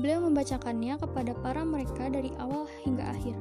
Beliau 0.00 0.24
membacakannya 0.24 0.96
kepada 0.96 1.36
para 1.44 1.60
mereka 1.68 2.08
dari 2.08 2.32
awal 2.40 2.64
hingga 2.80 3.12
akhir. 3.12 3.36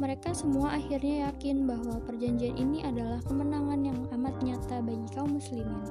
Mereka 0.00 0.32
semua 0.32 0.80
akhirnya 0.80 1.28
yakin 1.28 1.68
bahwa 1.68 2.00
perjanjian 2.08 2.56
ini 2.56 2.80
adalah 2.80 3.20
kemenangan 3.28 3.84
yang 3.84 4.00
amat 4.16 4.32
nyata 4.40 4.80
bagi 4.80 5.04
kaum 5.12 5.36
muslimin. 5.36 5.84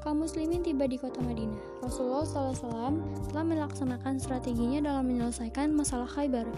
Kaum 0.00 0.24
muslimin 0.24 0.64
tiba 0.64 0.88
di 0.88 0.96
kota 0.96 1.20
Madinah. 1.20 1.84
Rasulullah 1.84 2.24
SAW 2.24 2.96
telah 3.28 3.44
melaksanakan 3.44 4.16
strateginya 4.16 4.80
dalam 4.88 5.04
menyelesaikan 5.12 5.76
masalah 5.76 6.08
Khaybar, 6.08 6.48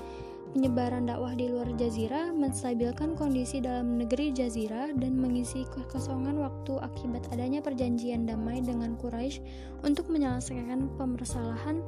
penyebaran 0.54 1.10
dakwah 1.10 1.34
di 1.34 1.50
luar 1.50 1.66
jazirah, 1.74 2.30
menstabilkan 2.30 3.18
kondisi 3.18 3.58
dalam 3.58 3.98
negeri 3.98 4.30
jazirah, 4.30 4.94
dan 4.94 5.18
mengisi 5.18 5.66
kekosongan 5.74 6.38
waktu 6.38 6.78
akibat 6.78 7.26
adanya 7.34 7.58
perjanjian 7.58 8.30
damai 8.30 8.62
dengan 8.62 8.94
Quraisy 8.94 9.42
untuk 9.82 10.06
menyelesaikan 10.06 10.86
permasalahan 10.94 11.82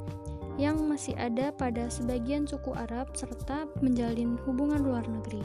yang 0.60 0.80
masih 0.84 1.16
ada 1.16 1.52
pada 1.54 1.88
sebagian 1.88 2.44
suku 2.44 2.72
Arab 2.76 3.12
serta 3.16 3.64
menjalin 3.80 4.36
hubungan 4.44 4.84
luar 4.84 5.04
negeri. 5.08 5.40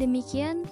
Demikian 0.00 0.66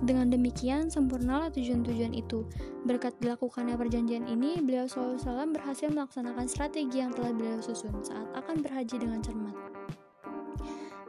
dengan 0.00 0.32
demikian, 0.32 0.88
sempurnalah 0.88 1.52
tujuan-tujuan 1.52 2.16
itu. 2.16 2.48
Berkat 2.88 3.12
dilakukannya 3.20 3.76
perjanjian 3.76 4.24
ini, 4.24 4.56
beliau 4.64 4.88
SAW 4.88 5.52
berhasil 5.52 5.92
melaksanakan 5.92 6.48
strategi 6.48 7.04
yang 7.04 7.12
telah 7.12 7.36
beliau 7.36 7.60
susun 7.60 7.92
saat 8.00 8.24
akan 8.32 8.64
berhaji 8.64 8.96
dengan 8.96 9.20
cermat. 9.20 9.52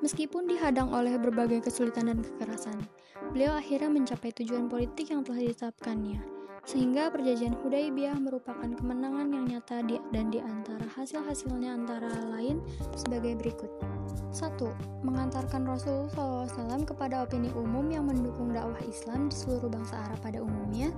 Meskipun 0.04 0.44
dihadang 0.44 0.92
oleh 0.92 1.16
berbagai 1.16 1.72
kesulitan 1.72 2.12
dan 2.12 2.20
kekerasan, 2.20 2.84
beliau 3.32 3.56
akhirnya 3.56 3.88
mencapai 3.88 4.36
tujuan 4.36 4.68
politik 4.68 5.08
yang 5.14 5.24
telah 5.24 5.40
ditetapkannya 5.40 6.41
sehingga 6.62 7.10
perjanjian 7.10 7.58
Hudaybiyah 7.58 8.22
merupakan 8.22 8.70
kemenangan 8.70 9.34
yang 9.34 9.46
nyata 9.50 9.82
di, 9.82 9.98
dan 10.14 10.30
di 10.30 10.38
antara 10.38 10.86
hasil-hasilnya 10.94 11.74
antara 11.74 12.12
lain 12.32 12.62
sebagai 12.94 13.34
berikut. 13.38 13.72
1. 14.32 15.04
Mengantarkan 15.04 15.68
Rasulullah 15.68 16.48
SAW 16.48 16.88
kepada 16.88 17.28
opini 17.28 17.52
umum 17.52 17.92
yang 17.92 18.08
mendukung 18.08 18.56
dakwah 18.56 18.80
Islam 18.88 19.28
di 19.28 19.36
seluruh 19.36 19.68
bangsa 19.68 20.00
Arab 20.08 20.20
pada 20.24 20.40
umumnya, 20.40 20.94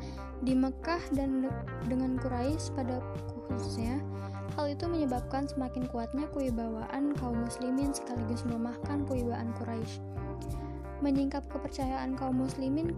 di 0.45 0.53
Mekah 0.53 1.01
dan 1.17 1.49
dengan 1.89 2.19
Quraisy 2.21 2.77
pada 2.77 3.01
khususnya. 3.49 3.97
Hal 4.53 4.69
itu 4.69 4.85
menyebabkan 4.85 5.49
semakin 5.49 5.89
kuatnya 5.89 6.29
kewibawaan 6.29 7.17
kaum 7.17 7.41
muslimin 7.41 7.89
sekaligus 7.89 8.45
melemahkan 8.45 9.01
kewibawaan 9.09 9.49
Quraisy. 9.57 9.97
Menyingkap 11.01 11.41
kepercayaan 11.49 12.13
kaum 12.13 12.37
muslimin 12.37 12.93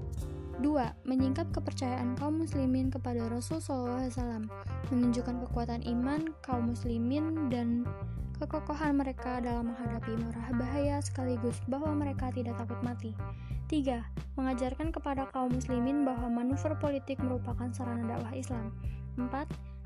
2. 0.64 1.08
Menyingkap 1.10 1.52
kepercayaan 1.52 2.16
kaum 2.16 2.40
muslimin 2.44 2.88
kepada 2.88 3.28
Rasul 3.28 3.60
SAW, 3.60 4.48
menunjukkan 4.94 5.36
kekuatan 5.48 5.84
iman 5.84 6.32
kaum 6.46 6.72
muslimin 6.72 7.52
dan 7.52 7.84
kekokohan 8.40 9.00
mereka 9.00 9.40
dalam 9.40 9.72
menghadapi 9.72 10.16
marah 10.20 10.48
bahaya 10.60 10.96
sekaligus 11.00 11.60
bahwa 11.72 11.96
mereka 11.96 12.32
tidak 12.36 12.60
takut 12.60 12.80
mati. 12.84 13.12
3. 13.72 14.04
Mengajarkan 14.38 14.94
kepada 14.94 15.26
kaum 15.34 15.50
muslimin 15.56 16.06
bahwa 16.06 16.30
manuver 16.30 16.78
politik 16.78 17.18
merupakan 17.18 17.72
sarana 17.74 18.06
dakwah 18.06 18.36
Islam. 18.36 18.76
4. 19.18 19.32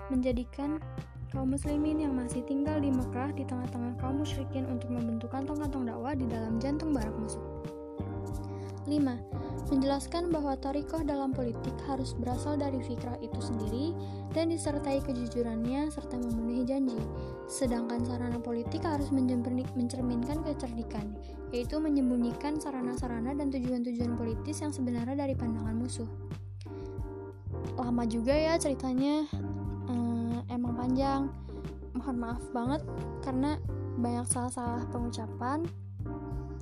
Menjadikan 0.09 0.81
kaum 1.29 1.53
muslimin 1.53 2.01
yang 2.01 2.13
masih 2.17 2.41
tinggal 2.49 2.81
di 2.81 2.89
Mekah 2.89 3.31
di 3.37 3.45
tengah-tengah 3.45 4.01
kaum 4.01 4.25
musyrikin 4.25 4.65
untuk 4.65 4.89
membentuk 4.89 5.29
kantong-kantong 5.29 5.85
dakwah 5.85 6.17
di 6.17 6.25
dalam 6.25 6.57
jantung 6.57 6.91
barak 6.91 7.13
musuh. 7.13 7.48
5. 8.89 9.69
Menjelaskan 9.69 10.33
bahwa 10.33 10.57
tarikoh 10.57 11.05
dalam 11.05 11.29
politik 11.29 11.77
harus 11.85 12.17
berasal 12.17 12.57
dari 12.57 12.81
fikrah 12.81 13.13
itu 13.21 13.37
sendiri 13.37 13.93
dan 14.33 14.49
disertai 14.49 14.97
kejujurannya 15.05 15.93
serta 15.93 16.17
memenuhi 16.17 16.65
janji. 16.65 16.97
Sedangkan 17.45 18.01
sarana 18.01 18.41
politik 18.41 18.81
harus 18.81 19.13
mencerminkan 19.13 20.41
kecerdikan, 20.41 21.13
yaitu 21.53 21.77
menyembunyikan 21.77 22.57
sarana-sarana 22.57 23.37
dan 23.37 23.53
tujuan-tujuan 23.53 24.17
politis 24.17 24.65
yang 24.65 24.73
sebenarnya 24.73 25.13
dari 25.13 25.37
pandangan 25.37 25.77
musuh. 25.77 26.09
Lama 27.77 28.03
juga 28.09 28.33
ya 28.33 28.57
ceritanya, 28.57 29.29
ehm, 29.85 30.49
emang 30.49 30.73
panjang. 30.73 31.29
Mohon 31.93 32.17
maaf 32.17 32.43
banget 32.53 32.81
karena 33.21 33.61
banyak 34.01 34.25
salah-salah 34.25 34.87
pengucapan 34.89 35.67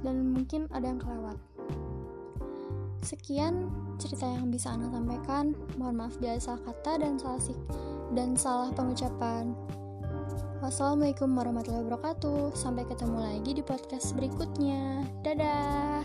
dan 0.01 0.33
mungkin 0.33 0.67
ada 0.75 0.91
yang 0.91 0.99
kelewat. 0.99 1.37
Sekian 3.03 3.69
cerita 4.01 4.25
yang 4.25 4.49
bisa 4.49 4.73
Ana 4.73 4.89
sampaikan. 4.89 5.53
Mohon 5.75 5.95
maaf 6.05 6.15
bila 6.17 6.37
salah 6.37 6.61
kata 6.65 7.03
dan 7.03 7.19
salah 7.21 7.41
sik 7.41 7.59
dan 8.15 8.33
salah 8.33 8.69
pengucapan. 8.73 9.53
Wassalamualaikum 10.57 11.29
warahmatullahi 11.37 11.85
wabarakatuh. 11.85 12.57
Sampai 12.57 12.89
ketemu 12.89 13.17
lagi 13.21 13.51
di 13.53 13.61
podcast 13.61 14.17
berikutnya. 14.17 15.05
Dadah. 15.21 16.01